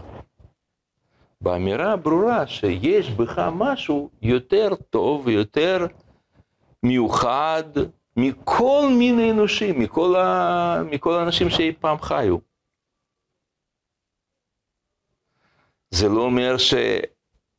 באמירה 1.41 1.95
ברורה 1.95 2.47
שיש 2.47 3.09
בך 3.09 3.39
משהו 3.53 4.09
יותר 4.21 4.75
טוב 4.89 5.27
ויותר 5.27 5.85
מיוחד 6.83 7.63
מכל 8.17 8.89
מין 8.99 9.19
אנושים, 9.19 9.79
מכל, 9.79 10.15
ה... 10.15 10.81
מכל 10.91 11.13
האנשים 11.13 11.49
שאי 11.49 11.73
פעם 11.79 11.97
חיו. 11.99 12.37
זה 15.89 16.09
לא 16.09 16.21
אומר 16.21 16.57
ש... 16.57 16.73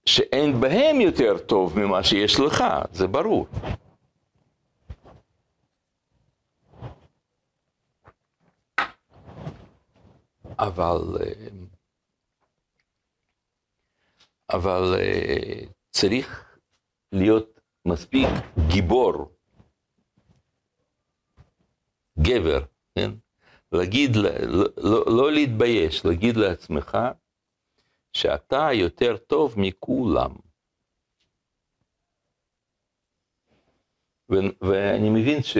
שאין 0.06 0.60
בהם 0.60 1.00
יותר 1.00 1.38
טוב 1.38 1.78
ממה 1.78 2.02
שיש 2.02 2.40
לך, 2.40 2.64
זה 2.92 3.06
ברור. 3.06 3.46
אבל 10.58 11.00
אה, 11.20 11.48
אבל 14.50 14.94
uh, 14.94 15.68
צריך 15.90 16.58
להיות 17.12 17.60
מספיק 17.86 18.28
גיבור, 18.68 19.32
גבר, 22.18 22.64
כן? 22.94 23.10
להגיד, 23.72 24.16
לא, 24.16 24.30
לא, 24.76 25.04
לא 25.16 25.32
להתבייש, 25.32 26.04
להגיד 26.04 26.36
לעצמך 26.36 26.98
שאתה 28.12 28.68
יותר 28.72 29.16
טוב 29.16 29.54
מכולם. 29.56 30.36
ו- 34.30 34.66
ואני 34.68 35.10
מבין 35.10 35.42
ש... 35.42 35.56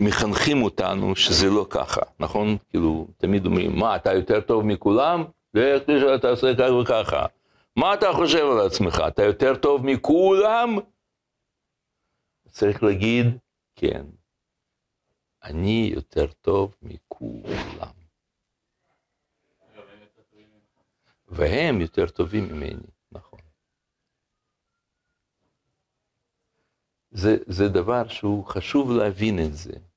מחנכים 0.00 0.62
אותנו 0.62 1.16
שזה 1.16 1.46
לא 1.46 1.66
ככה, 1.70 2.00
נכון? 2.20 2.56
כאילו, 2.70 3.06
תמיד 3.16 3.46
אומרים, 3.46 3.78
מה, 3.78 3.96
אתה 3.96 4.12
יותר 4.12 4.40
טוב 4.40 4.64
מכולם? 4.64 5.24
ואיך 5.54 5.82
אתה 6.14 6.28
עושה 6.28 6.54
ככה 6.58 6.72
וככה. 6.72 7.26
מה 7.76 7.94
אתה 7.94 8.06
חושב 8.12 8.44
על 8.52 8.66
עצמך? 8.66 9.02
אתה 9.08 9.22
יותר 9.22 9.56
טוב 9.56 9.86
מכולם? 9.86 10.76
צריך 12.48 12.82
להגיד, 12.82 13.26
כן, 13.74 14.06
אני 15.42 15.90
יותר 15.94 16.26
טוב 16.40 16.74
מכולם. 16.82 18.00
והם 21.28 21.80
יותר 21.80 22.06
טובים 22.06 22.44
ממני, 22.48 22.86
נכון. 23.12 23.40
זה, 27.10 27.36
זה 27.46 27.68
דבר 27.68 28.08
שהוא 28.08 28.44
חשוב 28.44 28.90
להבין 28.92 29.38
את 29.38 29.52
זה. 29.52 29.89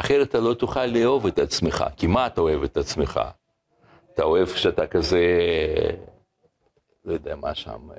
אחרת 0.00 0.28
אתה 0.28 0.38
לא 0.40 0.54
תוכל 0.54 0.86
לאהוב 0.86 1.26
את 1.26 1.38
עצמך, 1.38 1.84
כי 1.96 2.06
מה 2.06 2.26
אתה 2.26 2.40
אוהב 2.40 2.62
את 2.62 2.76
עצמך? 2.76 3.20
אתה 4.14 4.22
אוהב 4.22 4.46
שאתה 4.48 4.86
כזה, 4.86 5.26
לא 7.04 7.12
יודע 7.12 7.36
מה 7.36 7.54
שם. 7.54 7.88
אה, 7.90 7.96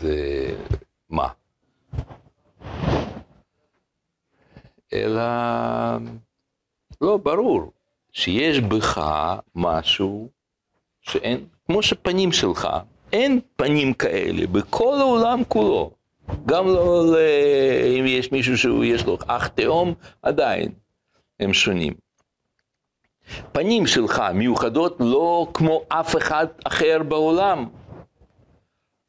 זה 0.00 0.56
מה? 1.08 1.28
אלא, 4.92 5.22
לא, 7.00 7.16
ברור, 7.16 7.72
שיש 8.12 8.60
בך 8.60 9.00
משהו 9.54 10.30
שאין, 11.00 11.48
כמו 11.66 11.82
שפנים 11.82 12.32
שלך, 12.32 12.68
אין 13.12 13.40
פנים 13.56 13.94
כאלה 13.94 14.46
בכל 14.46 14.96
העולם 15.00 15.42
כולו. 15.48 15.90
גם 16.46 16.66
לא 16.66 17.16
אם 17.98 18.04
יש 18.06 18.32
מישהו 18.32 18.58
שיש 18.58 19.06
לו 19.06 19.18
אח 19.26 19.46
תאום, 19.46 19.94
עדיין 20.22 20.72
הם 21.40 21.52
שונים. 21.52 21.92
פנים 23.52 23.86
שלך 23.86 24.22
מיוחדות 24.34 24.96
לא 25.00 25.46
כמו 25.54 25.82
אף 25.88 26.16
אחד 26.16 26.46
אחר 26.64 27.02
בעולם. 27.08 27.68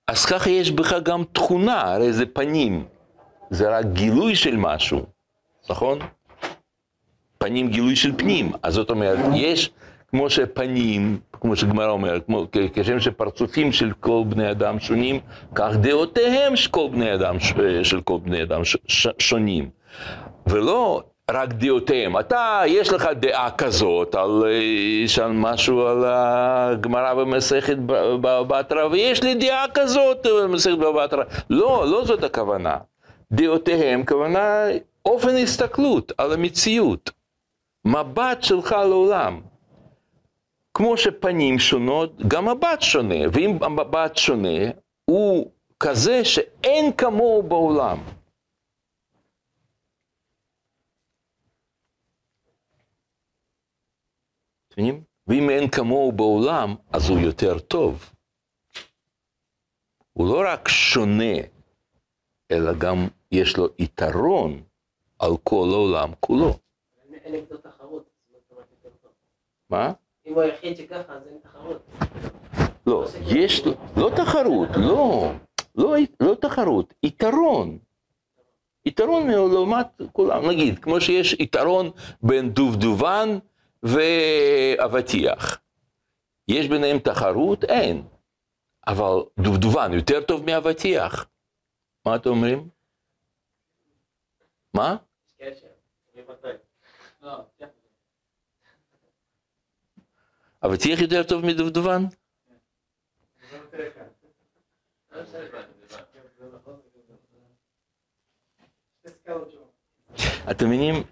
אז 0.07 0.25
ככה 0.25 0.49
יש 0.49 0.71
בך 0.71 0.93
גם 1.03 1.23
תכונה, 1.31 1.81
הרי 1.81 2.13
זה 2.13 2.25
פנים, 2.25 2.85
זה 3.49 3.69
רק 3.77 3.85
גילוי 3.85 4.35
של 4.35 4.55
משהו, 4.57 5.05
נכון? 5.69 5.99
פנים 7.37 7.69
גילוי 7.69 7.95
של 7.95 8.17
פנים, 8.17 8.51
אז 8.63 8.73
זאת 8.73 8.89
אומרת, 8.89 9.19
יש 9.35 9.69
כמו 10.17 10.29
שפנים, 10.29 11.19
כמו 11.33 11.55
שגמרא 11.55 11.89
אומרת, 11.89 12.27
כשם 12.73 12.99
שפרצופים 12.99 13.71
של 13.71 13.91
כל 13.99 14.23
בני 14.29 14.51
אדם 14.51 14.79
שונים, 14.79 15.19
כך 15.55 15.75
דעותיהם 15.75 16.55
של 16.55 16.69
כל 16.69 16.87
בני 16.91 17.13
אדם, 17.13 17.39
של 17.83 18.01
כל 18.01 18.17
בני 18.23 18.43
אדם 18.43 18.65
ש, 18.65 18.77
ש, 18.87 19.07
שונים. 19.19 19.69
ולא 20.47 21.03
רק 21.31 21.53
דעותיהם. 21.53 22.19
אתה, 22.19 22.61
יש 22.67 22.93
לך 22.93 23.09
דעה 23.19 23.51
כזאת 23.51 24.15
על 24.15 24.43
שם 25.07 25.31
משהו 25.41 25.87
על 25.87 26.03
הגמרא 26.05 27.13
במסכת 27.13 27.77
בתרא, 28.21 28.85
ויש 28.91 29.23
לי 29.23 29.35
דעה 29.35 29.65
כזאת 29.73 30.27
במסכת 30.43 30.77
בתרא. 30.77 31.23
לא, 31.49 31.85
לא 31.87 32.05
זאת 32.05 32.23
הכוונה. 32.23 32.77
דעותיהם, 33.31 34.05
כוונה 34.05 34.65
אופן 35.05 35.35
הסתכלות 35.35 36.11
על 36.17 36.33
המציאות. 36.33 37.11
מבט 37.85 38.43
שלך 38.43 38.71
לעולם. 38.71 39.41
כמו 40.77 40.97
שפנים 40.97 41.59
שונות, 41.59 42.17
גם 42.27 42.45
מבט 42.45 42.81
שונה, 42.81 43.15
ואם 43.33 43.63
המבט 43.63 44.17
שונה, 44.17 44.71
הוא 45.05 45.51
כזה 45.79 46.25
שאין 46.25 46.93
כמוהו 46.97 47.43
בעולם. 47.43 47.97
מבינים? 54.71 55.03
ואם 55.27 55.49
אין 55.49 55.69
כמוהו 55.69 56.11
בעולם, 56.11 56.75
אז 56.93 57.09
הוא 57.09 57.19
יותר 57.19 57.59
טוב. 57.59 58.13
הוא 60.13 60.27
לא 60.27 60.43
רק 60.51 60.67
שונה, 60.67 61.37
אלא 62.51 62.73
גם 62.73 63.07
יש 63.31 63.57
לו 63.57 63.67
יתרון 63.79 64.63
על 65.19 65.31
כל 65.43 65.67
העולם 65.73 66.11
כולו. 66.19 66.59
מה? 69.69 69.93
אם 70.27 70.33
הוא 70.33 70.41
היחיד 70.41 70.77
שככה, 70.77 71.13
אז 71.13 71.27
אין 71.27 71.37
תחרות. 71.43 71.87
לא, 72.87 73.07
יש, 73.27 73.63
לא 73.97 74.11
תחרות, 74.15 74.69
לא, 74.75 75.31
לא, 75.75 75.95
לא 76.19 76.35
תחרות, 76.35 76.93
יתרון. 77.03 77.77
יתרון 78.85 79.27
לעומת 79.27 79.87
כולם, 80.11 80.49
נגיד, 80.49 80.79
כמו 80.79 81.01
שיש 81.01 81.33
יתרון 81.33 81.91
בין 82.21 82.49
דובדובן 82.49 83.29
ואבטיח. 83.83 85.59
יש 86.47 86.67
ביניהם 86.67 86.99
תחרות? 86.99 87.63
אין. 87.63 88.03
אבל 88.87 89.23
דובדובן 89.39 89.93
יותר 89.93 90.21
טוב 90.21 90.45
מאבטיח. 90.45 91.29
מה 92.05 92.15
אתם 92.15 92.29
אומרים? 92.29 92.69
מה? 94.73 94.95
אבטיח 100.65 101.01
יותר 101.01 101.23
טוב 101.23 101.45
מדובדובן? 101.45 102.05
אתם 110.51 110.67
מבינים? 110.67 111.03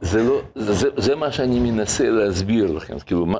זה, 0.00 0.22
לא, 0.22 0.42
זה, 0.54 0.88
זה 0.96 1.16
מה 1.16 1.32
שאני 1.32 1.60
מנסה 1.60 2.10
להסביר 2.10 2.72
לכם, 2.72 2.98
כאילו, 2.98 3.26
מה, 3.26 3.38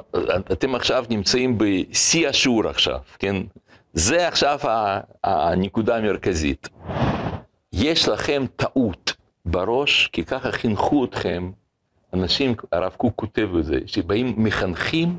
אתם 0.52 0.74
עכשיו 0.74 1.04
נמצאים 1.10 1.58
בשיא 1.58 2.28
השיעור 2.28 2.68
עכשיו, 2.68 3.00
כן? 3.18 3.36
זה 3.92 4.28
עכשיו 4.28 4.58
הנקודה 5.24 5.96
המרכזית. 5.96 6.68
יש 7.72 8.08
לכם 8.08 8.44
טעות 8.56 9.12
בראש, 9.44 10.08
כי 10.12 10.24
ככה 10.24 10.52
חינכו 10.52 11.04
אתכם 11.04 11.50
אנשים, 12.12 12.54
הרב 12.72 12.94
קוק 12.96 13.14
כותב 13.16 13.48
בזה, 13.58 13.78
שבאים 13.86 14.34
מחנכים, 14.44 15.18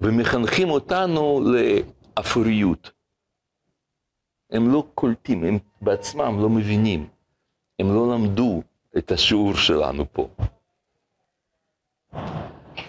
ומחנכים 0.00 0.70
אותנו 0.70 1.44
לאפוריות. 1.52 2.90
הם 4.50 4.72
לא 4.72 4.86
קולטים, 4.94 5.44
הם 5.44 5.58
בעצמם 5.80 6.38
לא 6.40 6.48
מבינים, 6.48 7.08
הם 7.78 7.94
לא 7.94 8.14
למדו 8.14 8.62
את 8.98 9.12
השיעור 9.12 9.54
שלנו 9.54 10.04
פה. 10.12 10.28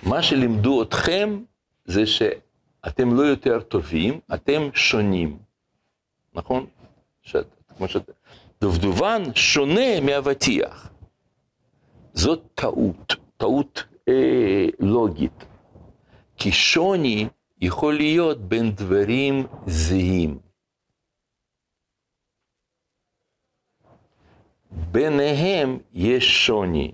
מה 0.03 0.23
שלימדו 0.23 0.83
אתכם 0.83 1.39
זה 1.85 2.05
שאתם 2.05 3.13
לא 3.13 3.21
יותר 3.21 3.61
טובים, 3.61 4.19
אתם 4.33 4.69
שונים, 4.73 5.37
נכון? 6.33 6.65
שאת, 7.21 7.47
כמו 7.77 7.87
שאת... 7.87 8.09
דובדובן 8.61 9.23
שונה 9.35 10.01
מאבטיח. 10.01 10.89
זאת 12.15 12.41
טעות, 12.55 13.15
טעות 13.37 13.83
אה, 14.09 14.65
לוגית. 14.79 15.45
כי 16.37 16.51
שוני 16.51 17.27
יכול 17.61 17.93
להיות 17.93 18.41
בין 18.41 18.71
דברים 18.71 19.45
זהים. 19.67 20.39
ביניהם 24.71 25.77
יש 25.93 26.45
שוני. 26.45 26.91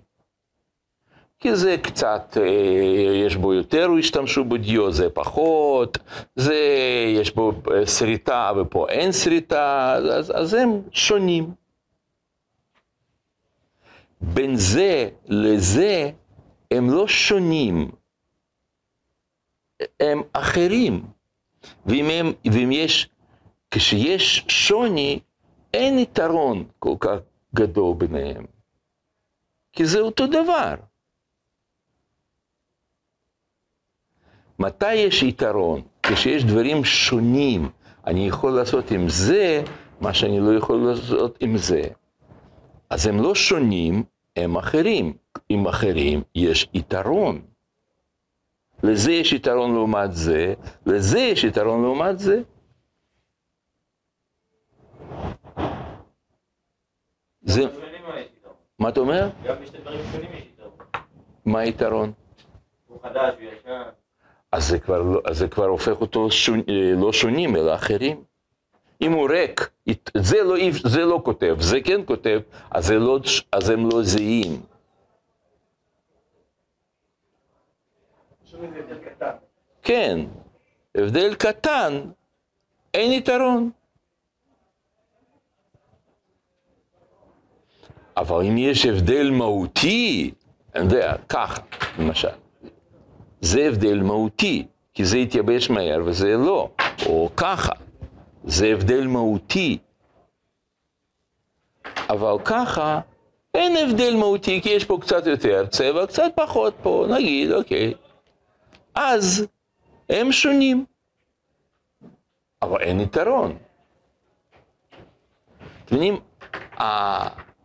כי 1.40 1.56
זה 1.56 1.76
קצת, 1.82 2.38
אה, 2.42 3.26
יש 3.26 3.36
בו 3.36 3.54
יותר, 3.54 3.88
השתמשו 4.00 4.46
בדיו, 4.46 4.92
זה 4.92 5.10
פחות, 5.10 5.98
זה, 6.36 6.56
יש 7.16 7.36
בו 7.36 7.54
אה, 7.72 7.86
שריטה 7.86 8.52
ופה 8.62 8.90
אין 8.90 9.12
שריטה, 9.12 9.94
אז, 9.94 10.32
אז 10.36 10.54
הם 10.54 10.82
שונים. 10.92 11.61
בין 14.22 14.56
זה 14.56 15.10
לזה 15.26 16.12
הם 16.72 16.90
לא 16.90 17.08
שונים, 17.08 17.92
הם 20.00 20.22
אחרים. 20.34 21.06
ואם, 21.86 22.06
הם, 22.10 22.34
ואם 22.54 22.72
יש, 22.72 23.10
כשיש 23.72 24.46
שוני, 24.48 25.20
אין 25.74 26.00
יתרון 26.00 26.68
כל 26.80 26.96
כך 27.00 27.18
גדול 27.56 27.96
ביניהם, 27.98 28.46
כי 29.74 29.86
זה 29.86 30.00
אותו 30.00 30.28
דבר. 30.28 30.76
מתי 34.60 34.94
יש 34.94 35.24
יתרון? 35.24 35.82
כשיש 36.04 36.44
דברים 36.44 36.86
שונים, 36.86 37.70
אני 38.08 38.28
יכול 38.28 38.52
לעשות 38.52 38.92
עם 38.92 39.10
זה 39.10 39.64
מה 40.02 40.14
שאני 40.14 40.40
לא 40.40 40.58
יכול 40.58 40.80
לעשות 40.90 41.38
עם 41.40 41.58
זה. 41.58 41.82
אז 42.90 43.08
הם 43.08 43.22
לא 43.22 43.36
שונים, 43.36 44.04
הם 44.36 44.58
אחרים. 44.58 45.14
עם 45.50 45.68
אחרים 45.68 46.22
יש 46.36 46.68
יתרון. 46.74 47.42
לזה 48.84 49.12
יש 49.12 49.34
יתרון 49.34 49.74
לעומת 49.74 50.14
זה, 50.14 50.54
לזה 50.86 51.20
יש 51.20 51.44
יתרון 51.44 51.82
לעומת 51.82 52.20
זה. 52.20 52.42
זה. 57.42 57.62
מה 58.80 58.90
אתה 58.90 59.00
אומר? 59.00 59.30
גם 59.46 59.56
בשני 59.62 59.80
דברים 59.80 60.00
שונים 60.12 60.30
יש 60.34 60.44
יתרון. 60.54 60.72
מה 61.46 61.60
היתרון? 61.60 62.12
הוא 62.88 63.00
חדש, 63.04 63.34
הוא 63.40 63.50
ישן. 63.52 63.82
אז 64.52 64.68
זה 64.68 64.80
כבר, 64.80 65.02
לא- 65.02 65.22
אז 65.26 65.38
זה 65.38 65.48
כבר 65.48 65.66
הופך 65.66 66.02
אותו 66.02 66.32
שונ, 66.32 66.60
אה, 66.70 66.92
לא 67.02 67.14
שונים, 67.14 67.56
אלא 67.56 67.76
אחרים. 67.76 68.24
אם 69.02 69.12
הוא 69.12 69.30
ריק, 69.30 69.70
זה 70.18 70.44
לא, 70.44 70.56
זה 70.84 71.06
לא 71.06 71.22
כותב, 71.26 71.56
זה 71.60 71.82
כן 71.82 72.02
כותב, 72.06 72.40
אז, 72.72 72.86
זה 72.86 72.96
לא, 72.96 73.20
אז 73.52 73.70
הם 73.70 73.90
לא 73.90 74.04
זהים. 74.04 74.62
כן, 79.84 80.20
הבדל 80.96 81.36
קטן, 81.36 82.02
אין 82.94 83.12
יתרון. 83.12 83.72
אבל 88.18 88.46
אם 88.46 88.58
יש 88.58 88.86
הבדל 88.86 89.30
מהותי, 89.32 90.32
אני 90.76 90.84
יודע, 90.84 91.16
ככה, 91.30 91.62
למשל, 92.00 92.28
זה 93.42 93.62
הבדל 93.68 94.02
מהותי, 94.02 94.66
כי 94.94 95.06
זה 95.06 95.18
יתייבש 95.18 95.70
מהר 95.70 96.02
וזה 96.06 96.38
לא, 96.38 96.70
או 97.06 97.30
ככה, 97.38 97.72
זה 98.44 98.68
הבדל 98.68 99.08
מהותי. 99.08 99.78
אבל 102.10 102.36
ככה, 102.46 103.00
אין 103.54 103.78
הבדל 103.78 104.16
מהותי, 104.16 104.62
כי 104.62 104.70
יש 104.70 104.86
פה 104.86 104.98
קצת 105.02 105.28
יותר 105.28 105.66
צבע, 105.68 106.08
קצת 106.08 106.32
פחות 106.36 106.74
פה, 106.84 107.06
נגיד, 107.10 107.52
אוקיי. 107.52 107.94
אז 108.96 109.48
הם 110.10 110.32
שונים, 110.32 110.86
אבל 112.62 112.82
אין 112.82 113.00
יתרון. 113.00 113.58
אתם 115.86 115.96
מבינים, 115.96 116.20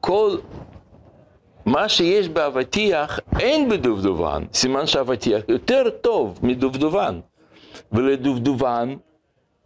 כל 0.00 0.36
מה 1.66 1.88
שיש 1.88 2.28
באבטיח 2.28 3.20
אין 3.40 3.68
בדובדובן, 3.68 4.44
סימן 4.52 4.86
שאבטיח 4.86 5.42
יותר 5.48 5.90
טוב 5.90 6.38
מדובדובן, 6.42 7.20
ולדובדובן 7.92 8.94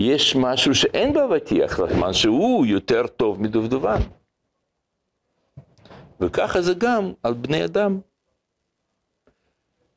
יש 0.01 0.37
משהו 0.37 0.75
שאין 0.75 1.13
באבטיח, 1.13 1.81
סימן 1.81 2.13
שהוא 2.13 2.67
יותר 2.67 3.07
טוב 3.07 3.43
מדובדובן. 3.43 3.99
וככה 6.21 6.63
זה 6.63 6.75
גם 6.75 7.13
על 7.23 7.35
בני 7.35 7.65
אדם. 7.65 8.01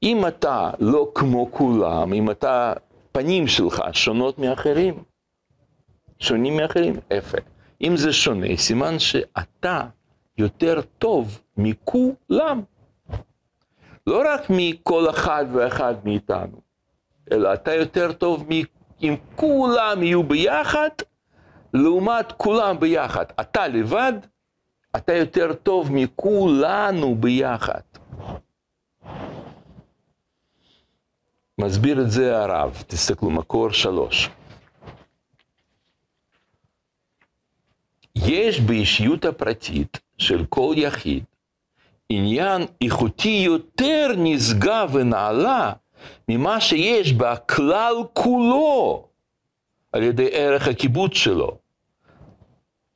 אם 0.04 0.28
אתה 0.28 0.72
לא 0.80 1.12
כמו 1.16 1.52
כולם, 1.52 2.14
אם 2.14 2.32
אתה, 2.32 2.74
פנים 3.12 3.48
שלך 3.48 3.82
שונות 3.94 4.40
מאחרים, 4.40 5.04
שונים 6.20 6.58
מאחרים, 6.58 6.94
יפה. 7.14 7.38
אם 7.82 7.98
זה 7.98 8.14
שונה, 8.14 8.58
סימן 8.58 9.00
שאתה 9.00 9.88
יותר 10.38 10.82
טוב 10.98 11.42
מכולם. 11.58 12.62
לא 14.08 14.24
רק 14.34 14.42
מכל 14.50 15.10
אחד 15.10 15.46
ואחד 15.54 15.96
מאיתנו, 16.04 16.62
אלא 17.32 17.54
אתה 17.54 17.74
יותר 17.74 18.14
טוב. 18.14 18.46
אם 19.04 19.16
כולם 19.36 20.04
יהיו 20.04 20.24
ביחד, 20.24 20.90
לעומת 21.74 22.32
כולם 22.32 22.80
ביחד. 22.80 23.26
אתה 23.42 23.68
לבד, 23.68 24.14
אתה 24.96 25.14
יותר 25.14 25.54
טוב 25.54 25.92
מכולנו 25.92 27.16
ביחד. 27.16 27.82
מסביר 31.58 32.02
את 32.02 32.12
זה 32.12 32.38
הרב, 32.38 32.84
תסתכלו, 32.88 33.30
מקור 33.30 33.72
שלוש. 33.72 34.30
יש 38.16 38.60
באישיות 38.60 39.26
הפרטית 39.26 40.00
של 40.18 40.46
כל 40.50 40.74
יחיד 40.78 41.24
עניין 42.10 42.62
איכותי 42.82 43.42
יותר 43.46 44.08
נשגב 44.18 44.90
ונעלה 44.94 45.74
ממה 46.30 46.62
שיש 46.62 47.14
בכלל 47.14 47.96
כולו 48.14 49.08
על 49.92 50.04
ידי 50.04 50.30
ערך 50.32 50.68
הקיבוץ 50.68 51.14
שלו. 51.14 51.58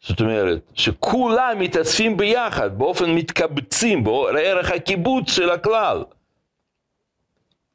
זאת 0.01 0.21
אומרת, 0.21 0.71
שכולם 0.73 1.59
מתאספים 1.59 2.17
ביחד, 2.17 2.77
באופן 2.77 3.11
מתקבצים, 3.11 4.03
בערך 4.03 4.71
הקיבוץ 4.71 5.31
של 5.31 5.49
הכלל. 5.49 6.03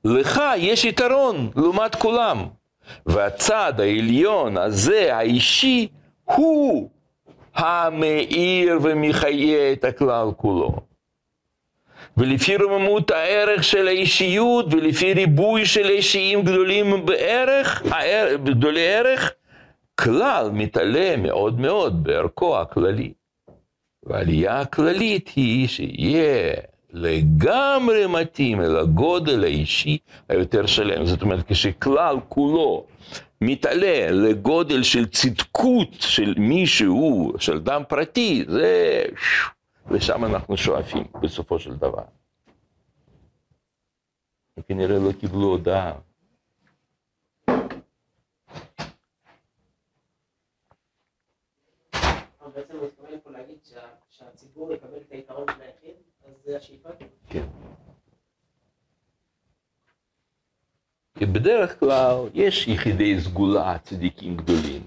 לך 0.04 0.42
יש 0.56 0.84
יתרון 0.84 1.50
לעומת 1.56 1.94
כולם. 1.94 2.46
והצד 3.06 3.72
העליון 3.78 4.56
הזה, 4.56 5.16
האישי, 5.16 5.88
הוא 6.24 6.90
המאיר 7.54 8.78
ומחיה 8.82 9.72
את 9.72 9.84
הכלל 9.84 10.28
כולו. 10.36 10.91
ולפי 12.16 12.56
רוממות 12.56 13.10
הערך 13.10 13.64
של 13.64 13.88
האישיות 13.88 14.66
ולפי 14.74 15.14
ריבוי 15.14 15.66
של 15.66 15.88
אישיים 15.90 16.42
גדולים 16.42 17.06
בערך, 17.06 17.82
הער- 17.90 18.36
גדולי 18.44 18.94
ערך, 18.94 19.32
כלל 19.94 20.50
מתעלה 20.52 21.16
מאוד 21.16 21.60
מאוד 21.60 22.04
בערכו 22.04 22.60
הכללי. 22.60 23.12
והעלייה 24.06 24.60
הכללית 24.60 25.30
היא 25.36 25.68
שיהיה 25.68 26.52
לגמרי 26.92 28.06
מתאים 28.06 28.60
אל 28.60 28.76
הגודל 28.76 29.44
האישי 29.44 29.98
היותר 30.28 30.66
שלם. 30.66 31.06
זאת 31.06 31.22
אומרת, 31.22 31.44
כשכלל 31.48 32.16
כולו 32.28 32.84
מתעלה 33.40 34.10
לגודל 34.10 34.82
של 34.82 35.06
צדקות 35.06 35.88
של 36.00 36.34
מישהו, 36.36 37.32
של 37.38 37.56
אדם 37.56 37.82
פרטי, 37.88 38.44
זה... 38.48 39.02
לשם 39.92 40.24
אנחנו 40.24 40.56
שואפים 40.56 41.04
בסופו 41.22 41.58
של 41.58 41.76
דבר. 41.76 42.04
הם 44.56 44.62
כנראה 44.62 44.98
לא 44.98 45.12
קיבלו 45.20 45.46
הודעה. 45.46 45.92
אבל 52.40 52.50
בעצם 52.54 52.76
הוא 52.76 52.86
מתכוון 52.86 53.20
פה 53.24 53.30
להגיד 53.30 53.56
שה- 53.64 53.78
שהציבור 54.10 54.72
יקבל 54.72 54.96
את 54.96 55.10
היתרון 55.12 55.46
של 55.56 55.62
היחיד, 55.62 55.94
אז 56.24 56.32
זה 56.44 56.56
השאיפה? 56.56 56.88
כן. 57.28 57.46
כי 61.18 61.26
בדרך 61.26 61.80
כלל 61.80 62.14
יש 62.34 62.68
יחידי 62.68 63.20
סגולה, 63.20 63.78
צדיקים 63.78 64.36
גדולים. 64.36 64.86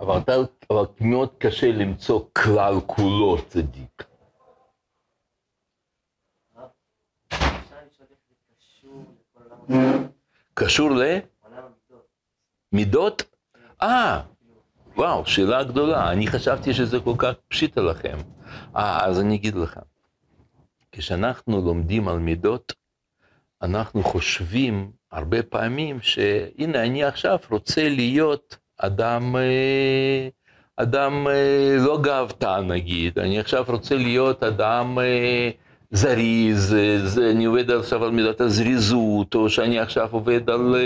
אבל, 0.00 0.18
אתה, 0.18 0.32
אבל 0.70 0.84
מאוד 1.00 1.28
קשה 1.38 1.72
למצוא 1.72 2.20
כלל 2.32 2.74
כולו 2.86 3.36
צדיק. 3.46 4.04
קשור 10.54 10.90
המידות. 10.90 12.06
למידות? 12.72 13.22
אה, 13.82 14.22
וואו, 14.96 15.26
שאלה 15.26 15.64
גדולה. 15.64 16.12
אני 16.12 16.26
חשבתי 16.26 16.74
שזה 16.74 17.00
כל 17.00 17.14
כך 17.18 17.32
פשיטה 17.48 17.80
לכם. 17.80 18.18
אה, 18.76 19.06
אז 19.06 19.20
אני 19.20 19.34
אגיד 19.34 19.54
לך. 19.54 19.80
כשאנחנו 20.92 21.60
לומדים 21.60 22.08
על 22.08 22.18
מידות, 22.18 22.72
אנחנו 23.62 24.02
חושבים 24.02 24.92
הרבה 25.10 25.42
פעמים 25.42 26.00
שהנה, 26.00 26.82
אני 26.82 27.04
עכשיו 27.04 27.38
רוצה 27.50 27.88
להיות 27.88 28.56
אדם, 28.78 29.36
אה, 29.36 30.28
אדם 30.76 31.28
אה, 31.28 31.76
לא 31.78 31.98
גאוותן 32.02 32.66
נגיד, 32.68 33.18
אני 33.18 33.40
עכשיו 33.40 33.64
רוצה 33.68 33.94
להיות 33.94 34.42
אדם 34.42 34.98
אה, 34.98 35.50
זריז, 35.90 36.76
אני 37.30 37.44
עובד 37.44 37.70
עכשיו 37.70 38.04
על 38.04 38.10
מידת 38.10 38.40
הזריזות, 38.40 39.34
או 39.34 39.50
שאני 39.50 39.78
עכשיו 39.78 40.08
עובד 40.12 40.50
על 40.50 40.76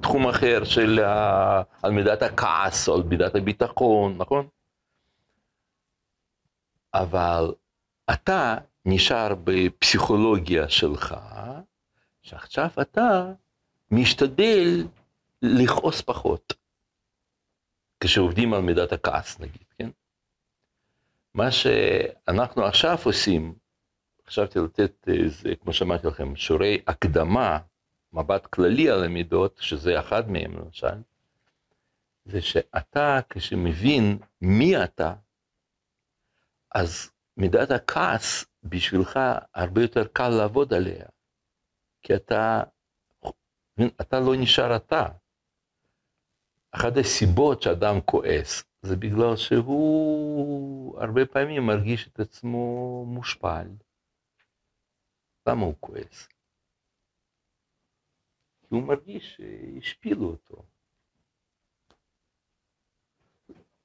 תחום 0.00 0.28
אחר 0.28 0.64
של, 0.64 1.00
על 1.82 1.92
מידת 1.92 2.22
הכעס, 2.22 2.88
או 2.88 2.94
על 2.94 3.02
מידת 3.02 3.34
הביטחון, 3.34 4.16
נכון? 4.18 4.46
אבל 6.94 7.52
אתה 8.10 8.56
נשאר 8.86 9.34
בפסיכולוגיה 9.44 10.68
שלך, 10.68 11.14
שעכשיו 12.22 12.68
אתה 12.80 13.32
משתדל 13.90 14.84
לכעוס 15.42 16.00
פחות. 16.00 16.61
כשעובדים 18.02 18.54
על 18.54 18.60
מידת 18.60 18.92
הכעס 18.92 19.40
נגיד, 19.40 19.64
כן? 19.78 19.90
מה 21.34 21.50
שאנחנו 21.50 22.64
עכשיו 22.64 22.98
עושים, 23.04 23.54
חשבתי 24.26 24.58
לתת 24.58 25.08
איזה, 25.08 25.56
כמו 25.60 25.72
שאמרתי 25.72 26.06
לכם, 26.06 26.36
שיעורי 26.36 26.82
הקדמה, 26.86 27.58
מבט 28.12 28.46
כללי 28.46 28.90
על 28.90 29.04
המידות, 29.04 29.58
שזה 29.60 30.00
אחד 30.00 30.30
מהם 30.30 30.52
למשל, 30.58 31.02
זה 32.24 32.42
שאתה 32.42 33.20
כשמבין 33.30 34.18
מי 34.40 34.84
אתה, 34.84 35.14
אז 36.74 37.10
מידת 37.36 37.70
הכעס 37.70 38.44
בשבילך 38.64 39.20
הרבה 39.54 39.82
יותר 39.82 40.06
קל 40.12 40.28
לעבוד 40.28 40.74
עליה, 40.74 41.04
כי 42.02 42.14
אתה 42.14 42.62
אתה 44.00 44.20
לא 44.20 44.32
נשאר 44.36 44.76
אתה. 44.76 45.06
אחת 46.72 46.92
הסיבות 47.00 47.62
שאדם 47.62 48.00
כועס 48.04 48.64
זה 48.82 48.96
בגלל 48.96 49.36
שהוא 49.36 51.00
הרבה 51.00 51.26
פעמים 51.26 51.66
מרגיש 51.66 52.08
את 52.08 52.20
עצמו 52.20 53.04
מושפל. 53.06 53.66
למה 55.48 55.62
הוא 55.62 55.74
כועס? 55.80 56.28
כי 58.60 58.66
הוא 58.74 58.82
מרגיש 58.82 59.36
שהשפילו 59.36 60.30
אותו. 60.30 60.64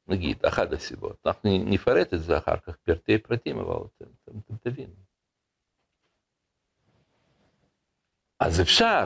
נגיד, 0.07 0.45
אחת 0.45 0.71
הסיבות. 0.71 1.27
אנחנו 1.27 1.49
נפרט 1.65 2.13
את 2.13 2.19
זה 2.19 2.37
אחר 2.37 2.57
כך, 2.59 2.75
פרטי 2.75 3.17
פרטים, 3.17 3.59
אבל 3.59 3.75
אתם, 3.75 4.05
אתם, 4.23 4.39
אתם 4.39 4.57
תבינו. 4.57 4.95
אז 8.39 8.61
אפשר, 8.61 9.03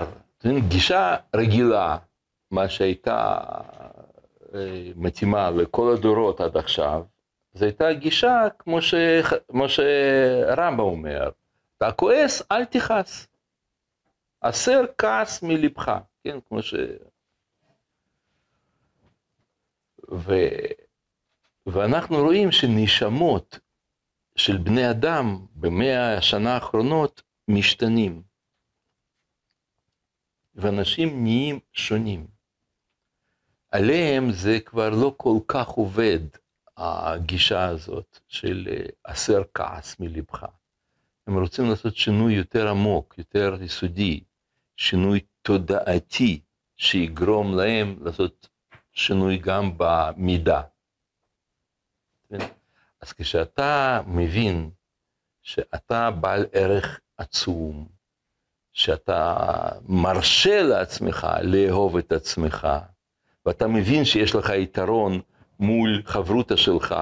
גישה 0.69 1.15
רגילה, 1.35 1.97
מה 2.51 2.69
שהייתה 2.69 3.37
אה, 4.55 4.91
מתאימה 4.95 5.51
לכל 5.51 5.93
הדורות 5.93 6.41
עד 6.41 6.57
עכשיו, 6.57 7.03
זו 7.53 7.65
הייתה 7.65 7.93
גישה 7.93 8.47
כמו, 8.59 8.81
ש... 8.81 8.93
כמו 9.47 9.69
שרמב"ם 9.69 10.79
אומר, 10.79 11.29
אתה 11.77 11.91
כועס, 11.91 12.41
אל 12.51 12.65
תכעס. 12.65 13.27
הסר 14.41 14.81
כעס 14.97 15.43
מלבך, 15.43 15.91
כן, 16.23 16.39
כמו 16.47 16.61
ש... 16.61 16.73
ו... 20.11 20.33
ואנחנו 21.65 22.17
רואים 22.17 22.51
שנשמות 22.51 23.59
של 24.35 24.57
בני 24.57 24.89
אדם 24.89 25.45
במאה 25.55 26.17
השנה 26.17 26.53
האחרונות 26.53 27.21
משתנים. 27.47 28.21
ואנשים 30.55 31.23
נהיים 31.23 31.59
שונים. 31.73 32.40
עליהם 33.71 34.31
זה 34.31 34.59
כבר 34.65 34.89
לא 34.89 35.13
כל 35.17 35.37
כך 35.47 35.67
עובד, 35.67 36.19
הגישה 36.77 37.65
הזאת 37.65 38.19
של 38.27 38.67
אה, 38.71 38.85
הסר 39.05 39.41
כעס 39.53 39.99
מלבך. 39.99 40.45
הם 41.27 41.39
רוצים 41.39 41.69
לעשות 41.69 41.95
שינוי 41.95 42.33
יותר 42.33 42.69
עמוק, 42.69 43.15
יותר 43.17 43.57
יסודי, 43.61 44.23
שינוי 44.77 45.19
תודעתי, 45.41 46.39
שיגרום 46.75 47.57
להם 47.57 47.95
לעשות 48.01 48.49
שינוי 48.93 49.37
גם 49.37 49.71
במידה. 49.77 50.61
אז 53.01 53.13
כשאתה 53.13 54.01
מבין 54.07 54.69
שאתה 55.41 56.11
בעל 56.11 56.45
ערך 56.51 56.99
עצום, 57.17 57.87
שאתה 58.73 59.37
מרשה 59.87 60.61
לעצמך 60.63 61.27
לאהוב 61.43 61.97
את 61.97 62.11
עצמך, 62.11 62.67
ואתה 63.45 63.67
מבין 63.67 64.05
שיש 64.05 64.35
לך 64.35 64.49
יתרון 64.49 65.21
מול 65.59 66.03
חברותא 66.05 66.55
שלך, 66.55 66.95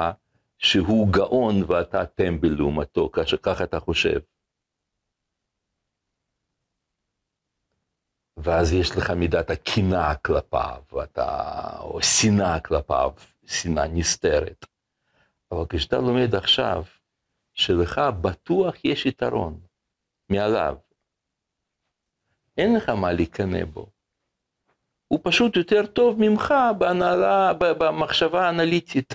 שהוא 0.58 1.14
גאון 1.14 1.64
ואתה 1.68 2.06
טמבל 2.06 2.56
לעומתו, 2.58 3.12
ככה 3.44 3.64
אתה 3.64 3.80
חושב. 3.80 4.20
ואז 8.38 8.74
יש 8.74 8.92
לך 8.98 9.10
מידת 9.10 9.50
הקנאה 9.50 10.16
כלפיו, 10.16 10.84
ואתה, 10.92 11.80
או 11.80 12.02
שנאה 12.02 12.60
כלפיו, 12.60 13.12
שנאה 13.46 13.88
נסתרת. 13.88 14.66
אבל 15.52 15.66
כשאתה 15.70 15.98
לומד 15.98 16.36
עכשיו, 16.36 16.84
שלך 17.54 18.02
בטוח 18.22 18.76
יש 18.86 19.06
יתרון 19.06 19.60
מעליו, 20.30 20.78
אין 22.58 22.76
לך 22.76 22.90
מה 22.90 23.14
להיכנע 23.14 23.66
בו. 23.66 23.99
הוא 25.12 25.20
פשוט 25.24 25.56
יותר 25.56 25.86
טוב 25.86 26.16
ממך 26.20 26.54
בהנהלה, 26.78 27.54
במחשבה 27.54 28.46
האנליטית. 28.46 29.14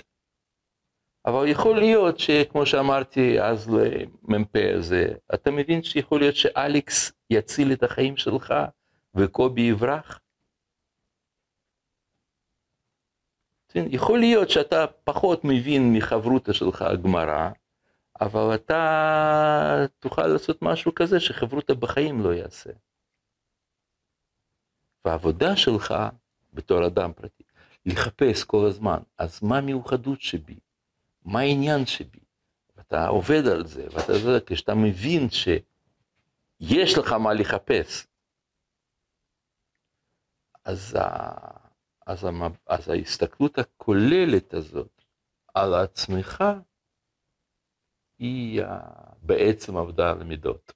אבל 1.25 1.47
יכול 1.47 1.79
להיות 1.79 2.19
שכמו 2.19 2.65
שאמרתי 2.65 3.41
אז 3.41 3.69
למ"פ 3.69 4.55
הזה, 4.77 5.07
אתה 5.33 5.51
מבין 5.51 5.83
שיכול 5.83 6.19
להיות 6.19 6.35
שאלכס 6.35 7.11
יציל 7.29 7.73
את 7.73 7.83
החיים 7.83 8.17
שלך 8.17 8.53
וקובי 9.15 9.61
יברח? 9.61 10.19
יכול 13.75 14.19
להיות 14.19 14.49
שאתה 14.49 14.85
פחות 15.03 15.41
מבין 15.43 15.93
מחברותא 15.93 16.53
שלך 16.53 16.81
הגמרא, 16.81 17.49
אבל 18.21 18.55
אתה 18.55 19.85
תוכל 19.99 20.27
לעשות 20.27 20.61
משהו 20.61 20.95
כזה 20.95 21.19
שחברותא 21.19 21.73
בחיים 21.73 22.21
לא 22.21 22.33
יעשה. 22.33 22.69
והעבודה 25.05 25.55
שלך 25.55 25.93
בתור 26.53 26.87
אדם 26.87 27.13
פרטי, 27.13 27.43
לחפש 27.85 28.43
כל 28.43 28.65
הזמן, 28.67 28.97
אז 29.17 29.43
מה 29.43 29.57
המיוחדות 29.57 30.21
שבי? 30.21 30.59
מה 31.25 31.39
העניין 31.39 31.85
שבי? 31.85 32.19
ואתה 32.75 33.07
עובד 33.07 33.47
על 33.47 33.67
זה, 33.67 33.87
ואתה 33.91 34.13
יודע, 34.13 34.45
כשאתה 34.45 34.73
מבין 34.75 35.29
שיש 35.29 36.97
לך 36.97 37.11
מה 37.11 37.33
לחפש, 37.33 38.07
אז, 40.65 40.95
ה... 40.99 41.29
אז, 42.05 42.23
המ... 42.23 42.41
אז 42.67 42.89
ההסתכלות 42.89 43.57
הכוללת 43.57 44.53
הזאת 44.53 45.01
על 45.53 45.73
עצמך, 45.73 46.43
היא 48.19 48.61
בעצם 49.21 49.77
עבודה 49.77 50.11
על 50.11 50.21
המידות. 50.21 50.73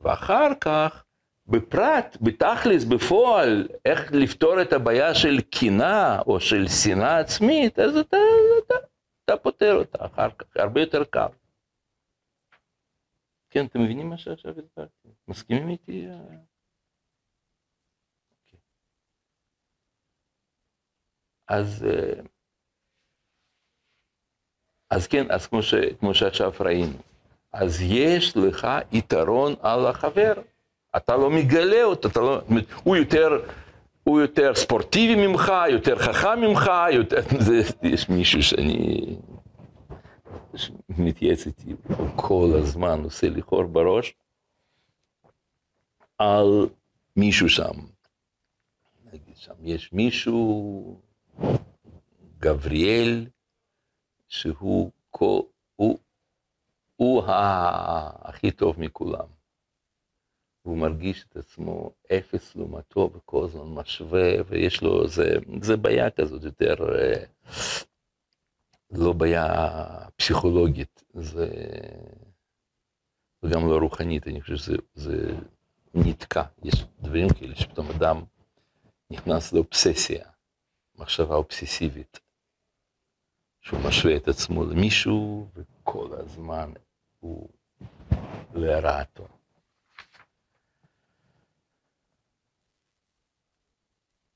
ואחר 0.00 0.48
כך, 0.60 1.04
בפרט, 1.46 2.16
בתכלס, 2.20 2.84
בפועל, 2.84 3.68
איך 3.84 4.12
לפתור 4.12 4.62
את 4.62 4.72
הבעיה 4.72 5.14
של 5.14 5.40
קנאה 5.40 6.20
או 6.20 6.40
של 6.40 6.68
שנאה 6.68 7.18
עצמית, 7.18 7.78
אז 7.78 7.96
אתה, 7.96 8.16
אתה, 8.66 8.74
אתה 9.24 9.36
פותר 9.36 9.74
אותה 9.74 10.06
אחר 10.06 10.30
כך, 10.30 10.56
הרבה 10.56 10.80
יותר 10.80 11.04
קל. 11.04 11.26
כן, 13.50 13.66
אתם 13.66 13.80
מבינים 13.80 14.10
מה 14.10 14.18
שעכשיו 14.18 14.50
הסברתי? 14.58 15.08
מסכימים 15.28 15.68
איתי? 15.68 16.06
אז, 21.48 21.86
אז 24.90 25.06
כן, 25.06 25.30
אז 25.30 25.46
כמו, 25.46 25.62
ש, 25.62 25.74
כמו 26.00 26.14
שעכשיו 26.14 26.52
ראינו, 26.60 26.98
אז 27.52 27.80
יש 27.80 28.36
לך 28.36 28.66
יתרון 28.92 29.54
על 29.62 29.86
החבר. 29.86 30.53
אתה 30.96 31.16
לא 31.16 31.30
מגלה 31.30 31.82
אותו, 31.84 32.08
אתה 32.08 32.20
לא, 32.20 32.40
הוא 32.84 32.96
יותר, 32.96 33.28
הוא 34.04 34.20
יותר 34.20 34.54
ספורטיבי 34.54 35.26
ממך, 35.26 35.52
יותר 35.70 35.98
חכם 35.98 36.40
ממך, 36.40 36.70
יותר, 36.92 37.20
זה, 37.46 37.62
יש 37.82 38.08
מישהו 38.08 38.42
שאני 38.42 39.16
מתייעץ 40.88 41.46
איתי 41.46 41.74
כל 42.16 42.50
הזמן, 42.58 43.00
עושה 43.04 43.28
לי 43.28 43.42
חור 43.42 43.64
בראש, 43.64 44.14
על 46.18 46.68
מישהו 47.16 47.48
שם. 47.48 47.72
נגיד 49.12 49.36
שם, 49.36 49.54
יש 49.62 49.92
מישהו, 49.92 51.00
גבריאל, 52.38 53.26
שהוא 54.28 54.90
הוא, 55.10 55.44
הוא, 55.76 55.98
הוא 56.96 57.22
הכי 57.26 58.50
טוב 58.50 58.80
מכולם. 58.80 59.26
והוא 60.64 60.78
מרגיש 60.78 61.24
את 61.28 61.36
עצמו 61.36 61.90
אפס 62.12 62.56
לעומתו 62.56 63.10
וכל 63.14 63.44
הזמן 63.44 63.74
משווה, 63.74 64.32
ויש 64.46 64.82
לו, 64.82 65.08
זה, 65.08 65.34
זה 65.62 65.76
בעיה 65.76 66.10
כזאת 66.10 66.42
יותר, 66.42 66.74
אה, 66.98 67.24
לא 68.90 69.12
בעיה 69.12 69.46
פסיכולוגית, 70.16 71.02
זה 71.14 71.48
וגם 73.42 73.68
לא 73.68 73.76
רוחנית, 73.76 74.26
אני 74.26 74.40
חושב 74.40 74.56
שזה 74.56 75.16
נתקע. 75.94 76.42
יש 76.62 76.84
דברים 77.00 77.28
כאלה 77.28 77.56
שפתאום 77.56 77.90
אדם 77.90 78.24
נכנס 79.10 79.52
לאובססיה, 79.52 80.24
מחשבה 80.98 81.34
אובססיבית, 81.34 82.20
שהוא 83.60 83.80
משווה 83.88 84.16
את 84.16 84.28
עצמו 84.28 84.64
למישהו, 84.64 85.48
וכל 85.54 86.08
הזמן 86.12 86.72
הוא 87.20 87.48
לרעתו. 88.54 89.28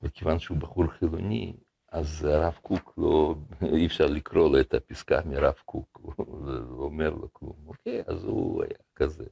וכיוון 0.01 0.39
שהוא 0.39 0.57
בחור 0.57 0.87
חילוני, 0.87 1.53
אז 1.91 2.25
הרב 2.25 2.59
קוק 2.61 2.93
לא, 2.97 3.35
אי 3.75 3.85
אפשר 3.85 4.05
לקרוא 4.05 4.49
לו 4.49 4.59
את 4.59 4.73
הפסקה 4.73 5.19
מרב 5.25 5.53
קוק, 5.65 5.99
הוא 6.01 6.13
לא 6.47 6.83
אומר 6.83 7.09
לו 7.09 7.33
כלום. 7.33 7.55
אוקיי, 7.67 8.03
אז 8.07 8.23
הוא 8.23 8.63
היה 8.63 8.79
כזה. 8.95 9.23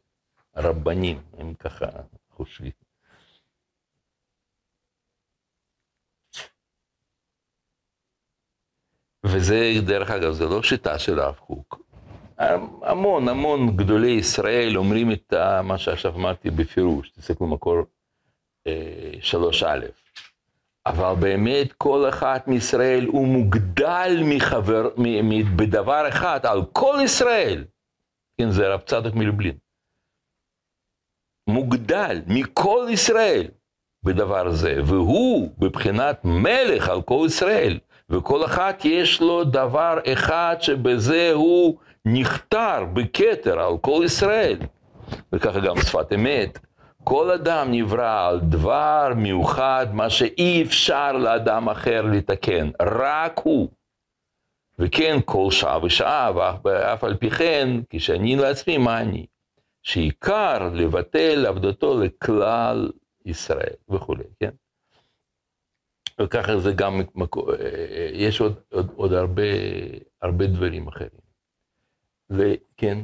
הרבנים, 0.54 1.22
הם 1.38 1.54
ככה 1.54 1.86
חושבים. 2.30 2.72
וזה, 9.24 9.74
דרך 9.86 10.12
אגב, 10.12 10.32
זה 10.32 10.46
לא 10.46 10.64
שיטה 10.64 11.00
של 11.00 11.20
הרב 11.20 11.36
קוק. 11.36 11.82
המון, 12.82 13.28
המון 13.28 13.78
גדולי 13.78 14.12
ישראל 14.12 14.78
אומרים 14.78 15.12
את 15.12 15.34
מה 15.64 15.78
שעכשיו 15.78 16.16
אמרתי 16.16 16.50
בפירוש, 16.50 17.10
תסתכלו 17.10 17.48
מקור 17.48 17.76
שלוש 19.22 19.64
א', 19.64 19.86
אבל 20.90 21.14
באמת 21.20 21.74
כל 21.74 22.10
אחד 22.10 22.40
מישראל 22.48 23.06
הוא 23.06 23.28
מוגדל 23.28 24.22
מחבר, 24.26 24.90
מ, 24.98 25.30
מ, 25.30 25.58
בדבר 25.58 26.10
אחד 26.10 26.40
על 26.46 26.66
כל 26.74 26.98
ישראל. 27.04 27.66
כן, 28.42 28.52
זה 28.52 28.68
רב 28.68 28.80
צדוק 28.80 29.16
מלובלין. 29.16 29.58
מוגדל 31.50 32.22
מכל 32.28 32.88
ישראל 32.90 33.48
בדבר 34.06 34.52
זה, 34.52 34.80
והוא 34.86 35.50
בבחינת 35.60 36.22
מלך 36.24 36.90
על 36.90 37.02
כל 37.02 37.24
ישראל, 37.26 37.80
וכל 38.10 38.46
אחד 38.46 38.74
יש 38.84 39.22
לו 39.22 39.44
דבר 39.44 40.00
אחד 40.14 40.56
שבזה 40.60 41.32
הוא 41.34 41.78
נכתר 42.06 42.86
בכתר 42.94 43.60
על 43.60 43.78
כל 43.82 44.02
ישראל. 44.06 44.58
וככה 45.34 45.60
גם 45.60 45.76
שפת 45.78 46.14
אמת. 46.14 46.60
כל 47.10 47.32
אדם 47.32 47.68
נברא 47.72 48.28
על 48.28 48.40
דבר 48.40 49.10
מיוחד, 49.16 49.88
מה 49.94 50.10
שאי 50.10 50.64
אפשר 50.64 51.12
לאדם 51.12 51.70
אחר 51.70 52.02
לתקן, 52.02 52.70
רק 52.82 53.40
הוא. 53.44 53.70
וכן, 54.80 55.18
כל 55.26 55.48
שעה 55.52 55.86
ושעה, 55.86 56.32
ואף 56.64 57.04
על 57.04 57.18
פי 57.18 57.30
כן, 57.30 57.70
כשאני 57.90 58.36
לעצמי, 58.36 58.78
מה 58.78 59.02
אני? 59.02 59.26
שעיקר 59.84 60.70
לבטל 60.74 61.46
עבודתו 61.46 62.00
לכלל 62.00 62.92
ישראל 63.26 63.76
וכולי, 63.90 64.24
כן? 64.40 64.52
וככה 66.22 66.58
זה 66.60 66.72
גם, 66.72 67.02
יש 68.14 68.42
עוד, 68.42 68.60
עוד, 68.72 68.92
עוד 68.96 69.14
הרבה, 69.14 69.44
הרבה 70.22 70.48
דברים 70.48 70.88
אחרים. 70.88 71.22
וכן? 72.30 72.98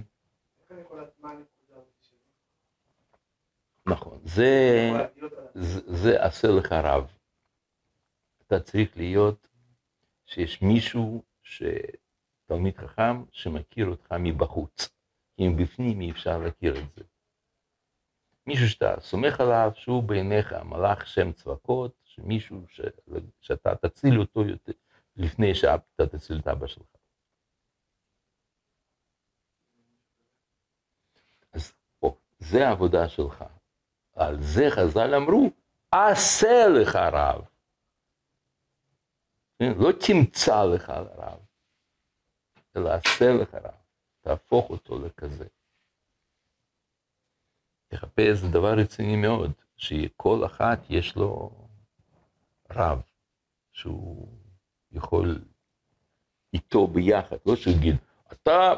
נכון, 3.86 4.20
זה, 4.26 4.90
זה, 5.54 5.82
זה 5.86 6.26
עשה 6.26 6.48
לך 6.48 6.72
רב. 6.72 7.18
אתה 8.48 8.60
צריך 8.60 8.98
להיות 8.98 9.48
שיש 10.26 10.62
מישהו, 10.62 11.24
תלמיד 12.46 12.78
חכם, 12.78 13.24
שמכיר 13.32 13.88
אותך 13.88 14.12
מבחוץ. 14.20 14.90
כי 15.36 15.48
מבפנים 15.48 16.02
אי 16.02 16.12
אפשר 16.12 16.38
להכיר 16.38 16.78
את 16.78 16.94
זה. 16.96 17.04
מישהו 18.48 18.70
שאתה 18.70 18.96
סומך 19.02 19.40
עליו, 19.40 19.72
שהוא 19.76 20.04
בעיניך 20.04 20.54
מלאך 20.54 21.08
שם 21.08 21.32
צבקות, 21.32 21.96
שמישהו 22.04 22.66
ש... 22.68 22.82
שאתה 23.42 23.76
תציל 23.76 24.20
אותו 24.20 24.46
יותר, 24.46 24.72
לפני 25.16 25.56
שאתה 25.56 26.08
תציל 26.12 26.40
את 26.40 26.48
אבא 26.48 26.68
שלך. 26.68 26.86
אז 31.54 31.74
פה, 32.00 32.18
זה 32.40 32.68
העבודה 32.68 33.10
שלך. 33.10 33.44
על 34.16 34.42
זה 34.42 34.66
חז"ל 34.70 35.16
אמרו, 35.16 35.50
עשה 35.92 36.68
לך 36.68 36.96
רב. 36.96 37.42
לא 39.60 39.92
תמצא 39.92 40.64
לך 40.64 40.90
רב, 40.90 41.40
אלא 42.76 42.90
עשה 42.90 43.34
לך 43.42 43.54
רב. 43.54 43.84
תהפוך 44.22 44.70
אותו 44.70 45.00
לכזה. 45.00 45.46
תחפש, 47.88 48.44
דבר 48.52 48.74
רציני 48.78 49.16
מאוד, 49.16 49.52
שכל 49.78 50.46
אחת 50.46 50.80
יש 50.90 51.16
לו 51.16 51.52
רב, 52.72 53.02
שהוא 53.72 54.28
יכול 54.92 55.42
איתו 56.54 56.88
ביחד, 56.88 57.38
לא 57.46 57.56
שהוא 57.56 57.74
יגיד, 57.74 57.96
אתה, 58.32 58.74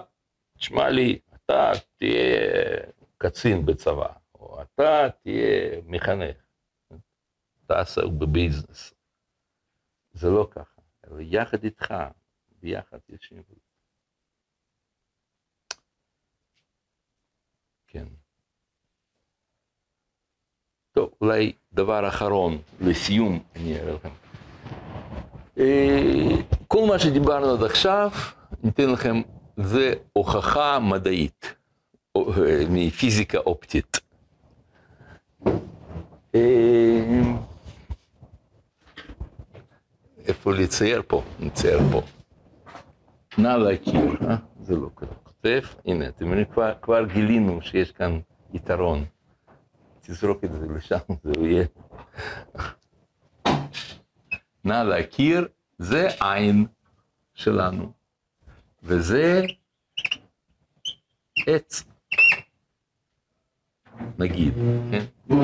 תשמע 0.58 0.90
לי, 0.90 1.20
אתה 1.36 1.72
תהיה 1.98 2.80
קצין 3.18 3.66
בצבא, 3.66 4.14
אתה 4.62 5.08
תהיה 5.24 5.82
מחנך, 5.86 6.36
אתה 7.66 7.80
עסק 7.80 8.04
בביזנס. 8.04 8.94
זה 10.14 10.30
לא 10.30 10.48
ככה, 10.52 10.82
אבל 11.08 11.22
יחד 11.22 11.64
איתך, 11.64 11.94
ביחד 12.62 12.98
יושבים. 13.10 13.44
כן. 17.88 18.06
טוב, 20.92 21.10
אולי 21.22 21.54
דבר 21.74 22.08
אחרון, 22.08 22.62
לסיום, 22.82 23.44
אני 23.56 23.80
אראה 23.80 23.94
לכם. 23.94 24.10
אה, 25.58 26.30
כל 26.68 26.88
מה 26.88 27.00
שדיברנו 27.00 27.54
עד 27.54 27.64
עכשיו, 27.64 28.10
ניתן 28.64 28.90
לכם, 28.90 29.22
זה 29.58 29.94
הוכחה 30.14 30.80
מדעית, 30.80 31.56
אה, 32.18 32.22
מפיזיקה 32.70 33.38
אופטית. 33.38 34.05
אה, 36.36 37.22
איפה 40.28 40.54
לצייר 40.54 41.02
פה? 41.08 41.24
נצייר 41.40 41.80
פה. 41.92 42.02
נא 43.38 43.48
להכיר, 43.48 44.30
אה? 44.30 44.36
זה 44.60 44.76
לא. 44.76 44.90
כותב, 45.24 45.62
הנה, 45.86 46.08
אתם 46.08 46.46
כבר, 46.46 46.74
כבר 46.82 47.06
גילינו 47.06 47.62
שיש 47.62 47.92
כאן 47.92 48.20
יתרון. 48.54 49.06
תזרוק 50.02 50.44
את 50.44 50.50
זה 50.52 50.68
לשם, 50.76 50.98
זה 51.24 51.32
יהיה. 51.42 51.66
נא 54.64 54.84
להכיר, 54.84 55.48
זה 55.78 56.08
עין 56.20 56.66
שלנו, 57.34 57.92
וזה 58.84 59.46
עץ, 61.48 61.84
נגיד, 64.20 64.54
כן? 64.92 65.36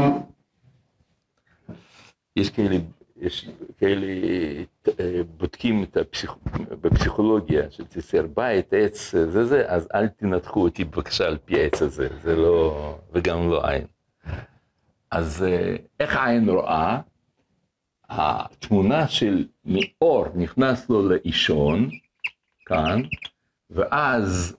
יש 2.36 2.50
כאלה 2.50 2.76
יש 3.22 3.50
כאלה 3.78 4.08
אה, 5.00 5.22
בודקים 5.38 5.84
את 5.84 5.98
הפסיכ... 5.98 6.36
בפסיכולוגיה 6.82 7.72
של 7.72 7.86
צייר 7.86 8.28
בית, 8.36 8.74
עץ, 8.74 9.12
זה 9.12 9.46
זה, 9.46 9.64
אז 9.68 9.88
אל 9.94 10.08
תנתחו 10.08 10.62
אותי 10.62 10.84
בבקשה 10.84 11.28
על 11.28 11.38
פי 11.46 11.60
העץ 11.60 11.82
הזה, 11.82 12.08
זה 12.24 12.36
לא, 12.36 12.98
וגם 13.14 13.50
לא 13.50 13.68
עין. 13.68 13.86
אז 15.12 15.44
אה, 15.44 15.76
איך 16.00 16.18
עין 16.18 16.50
רואה? 16.50 17.02
התמונה 18.10 19.08
של 19.08 19.48
מאור 19.66 20.26
נכנס 20.36 20.90
לו 20.90 21.10
לאישון, 21.10 21.90
כאן, 22.66 23.02
ואז 23.70 24.58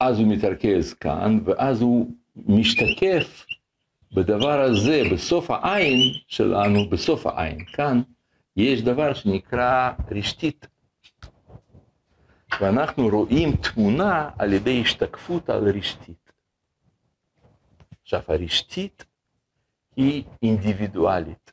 אז 0.00 0.18
הוא 0.18 0.28
מתרכז 0.28 0.94
כאן, 0.94 1.38
ואז 1.44 1.82
הוא 1.82 2.10
משתקף 2.36 3.46
בדבר 4.16 4.60
הזה, 4.60 5.02
בסוף 5.12 5.50
העין 5.50 5.98
שלנו, 6.28 6.90
בסוף 6.90 7.26
העין, 7.26 7.64
כאן, 7.64 8.02
יש 8.56 8.82
דבר 8.82 9.14
שנקרא 9.14 9.92
רשתית. 10.10 10.66
ואנחנו 12.60 13.08
רואים 13.08 13.56
תמונה 13.56 14.30
על 14.38 14.52
ידי 14.52 14.80
השתקפות 14.80 15.50
על 15.50 15.68
רשתית. 15.68 16.32
עכשיו, 18.02 18.20
הרשתית 18.28 19.04
היא 19.96 20.24
אינדיבידואלית. 20.42 21.52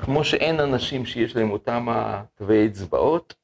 כמו 0.00 0.24
שאין 0.24 0.60
אנשים 0.60 1.06
שיש 1.06 1.36
להם 1.36 1.50
אותם 1.50 1.86
תווי 2.34 2.66
אצבעות, 2.66 3.34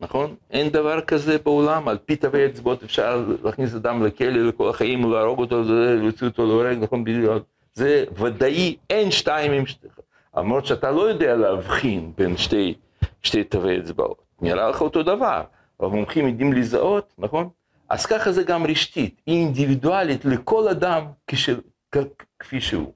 נכון? 0.00 0.34
אין 0.50 0.68
דבר 0.68 1.00
כזה 1.00 1.38
בעולם, 1.38 1.88
על 1.88 1.98
פי 2.04 2.16
תווי 2.16 2.46
אצבעות 2.46 2.82
אפשר 2.82 3.24
להכניס 3.44 3.74
אדם 3.74 4.06
לכלא 4.06 4.28
לכל 4.48 4.70
החיים, 4.70 5.12
להרוג 5.12 5.38
אותו, 5.38 5.62
להוציא 6.02 6.26
אותו 6.26 6.46
להורג, 6.46 6.78
נכון? 6.80 7.04
בדיוק. 7.04 7.42
זה 7.74 8.04
ודאי, 8.16 8.76
אין 8.90 9.10
שתיים 9.10 9.52
עם 9.52 9.66
שתי... 9.66 9.88
למרות 10.36 10.66
שאתה 10.66 10.90
לא 10.90 11.00
יודע 11.00 11.36
להבחין 11.36 12.12
בין 12.16 12.36
שתי, 12.36 12.74
שתי 13.22 13.44
תווי 13.44 13.78
אצבעות. 13.78 14.22
נראה 14.40 14.68
לך 14.68 14.80
אותו 14.80 15.02
דבר, 15.02 15.42
אבל 15.80 15.88
מומחים 15.88 16.28
יודעים 16.28 16.52
לזהות, 16.52 17.12
נכון? 17.18 17.48
אז 17.88 18.06
ככה 18.06 18.32
זה 18.32 18.42
גם 18.42 18.66
רשתית, 18.66 19.20
היא 19.26 19.44
אינדיבידואלית 19.44 20.24
לכל 20.24 20.68
אדם 20.68 21.04
כש... 21.26 21.50
כפי 22.38 22.60
שהוא. 22.60 22.92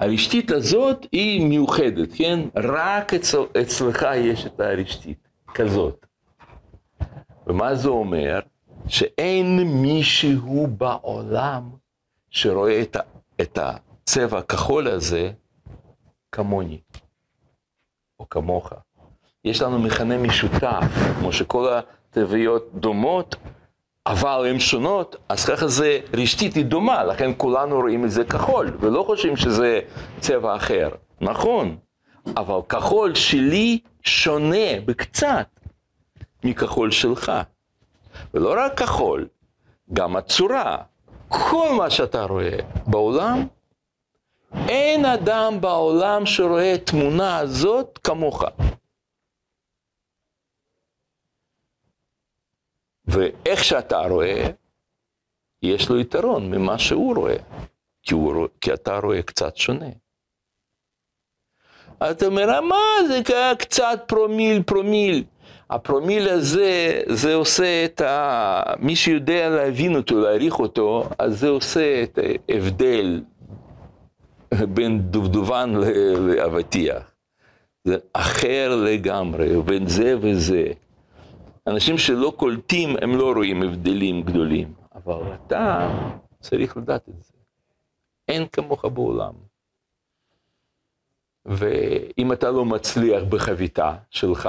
הרשתית 0.00 0.50
הזאת 0.50 1.06
היא 1.12 1.46
מיוחדת, 1.46 2.08
כן? 2.16 2.40
רק 2.56 3.14
אצל, 3.14 3.38
אצלך 3.62 4.06
יש 4.16 4.46
את 4.46 4.60
הרשתית 4.60 5.28
כזאת. 5.54 6.06
ומה 7.46 7.74
זה 7.74 7.88
אומר? 7.88 8.40
שאין 8.88 9.62
מישהו 9.82 10.66
בעולם 10.66 11.70
שרואה 12.30 12.82
את, 12.82 12.96
את 13.40 13.58
הצבע 13.62 14.38
הכחול 14.38 14.88
הזה 14.88 15.30
כמוני, 16.32 16.80
או 18.20 18.28
כמוך. 18.28 18.72
יש 19.44 19.62
לנו 19.62 19.78
מכנה 19.78 20.18
משותף, 20.18 20.84
כמו 21.18 21.32
שכל 21.32 21.68
התוויות 21.78 22.70
דומות, 22.74 23.36
אבל 24.06 24.46
הן 24.50 24.58
שונות, 24.60 25.16
אז 25.28 25.44
ככה 25.44 25.68
זה, 25.68 25.98
רשתית 26.14 26.54
היא 26.54 26.64
דומה, 26.64 27.04
לכן 27.04 27.30
כולנו 27.36 27.76
רואים 27.80 28.04
את 28.04 28.10
זה 28.10 28.24
כחול, 28.24 28.76
ולא 28.80 29.02
חושבים 29.06 29.36
שזה 29.36 29.80
צבע 30.20 30.56
אחר. 30.56 30.88
נכון, 31.20 31.76
אבל 32.26 32.58
כחול 32.68 33.14
שלי 33.14 33.78
שונה 34.02 34.80
בקצת 34.84 35.46
מכחול 36.44 36.90
שלך. 36.90 37.32
ולא 38.34 38.54
רק 38.58 38.82
כחול, 38.82 39.28
גם 39.92 40.16
הצורה, 40.16 40.76
כל 41.28 41.72
מה 41.76 41.90
שאתה 41.90 42.24
רואה 42.24 42.58
בעולם 42.86 43.46
אין 44.68 45.04
אדם 45.04 45.60
בעולם 45.60 46.26
שרואה 46.26 46.74
תמונה 46.84 47.38
הזאת 47.38 47.98
כמוך. 48.04 48.44
ואיך 53.06 53.64
שאתה 53.64 53.98
רואה, 53.98 54.46
יש 55.62 55.88
לו 55.88 56.00
יתרון 56.00 56.50
ממה 56.50 56.78
שהוא 56.78 57.16
רואה, 57.16 57.36
כי, 58.02 58.14
הוא, 58.14 58.48
כי 58.60 58.74
אתה 58.74 58.98
רואה 58.98 59.22
קצת 59.22 59.56
שונה. 59.56 59.88
אתה 62.10 62.26
אומר, 62.26 62.60
מה 62.60 63.08
זה 63.08 63.20
קצת 63.58 64.00
פרומיל, 64.06 64.62
פרומיל. 64.62 65.24
הפרומיל 65.70 66.28
הזה, 66.28 67.00
זה 67.06 67.34
עושה 67.34 67.84
את 67.84 68.00
ה... 68.00 68.62
מי 68.78 68.96
שיודע 68.96 69.48
להבין 69.48 69.96
אותו, 69.96 70.20
להעריך 70.20 70.58
אותו, 70.58 71.08
אז 71.18 71.40
זה 71.40 71.48
עושה 71.48 72.02
את 72.02 72.18
ההבדל 72.48 73.22
בין 74.74 75.00
דובדובן 75.00 75.74
לאבטיח. 76.18 77.12
זה 77.84 77.96
אחר 78.12 78.76
לגמרי, 78.84 79.62
בין 79.62 79.88
זה 79.88 80.14
וזה. 80.20 80.72
אנשים 81.66 81.98
שלא 81.98 82.32
קולטים, 82.36 82.88
הם 83.02 83.16
לא 83.18 83.32
רואים 83.32 83.62
הבדלים 83.62 84.22
גדולים. 84.22 84.74
אבל 84.94 85.34
אתה 85.34 85.88
צריך 86.40 86.76
לדעת 86.76 87.08
את 87.08 87.22
זה. 87.22 87.32
אין 88.28 88.48
כמוך 88.48 88.84
בעולם. 88.84 89.34
ואם 91.44 92.32
אתה 92.32 92.50
לא 92.50 92.64
מצליח 92.64 93.22
בחביתה 93.30 93.96
שלך, 94.10 94.48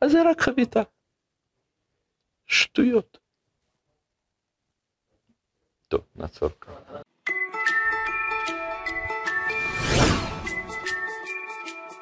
אז 0.00 0.12
זה 0.12 0.30
רק 0.30 0.40
חביתה. 0.40 0.82
שטויות. 2.46 3.18
טוב, 5.88 6.00
נעצור 6.16 6.48
כאן. 6.60 7.02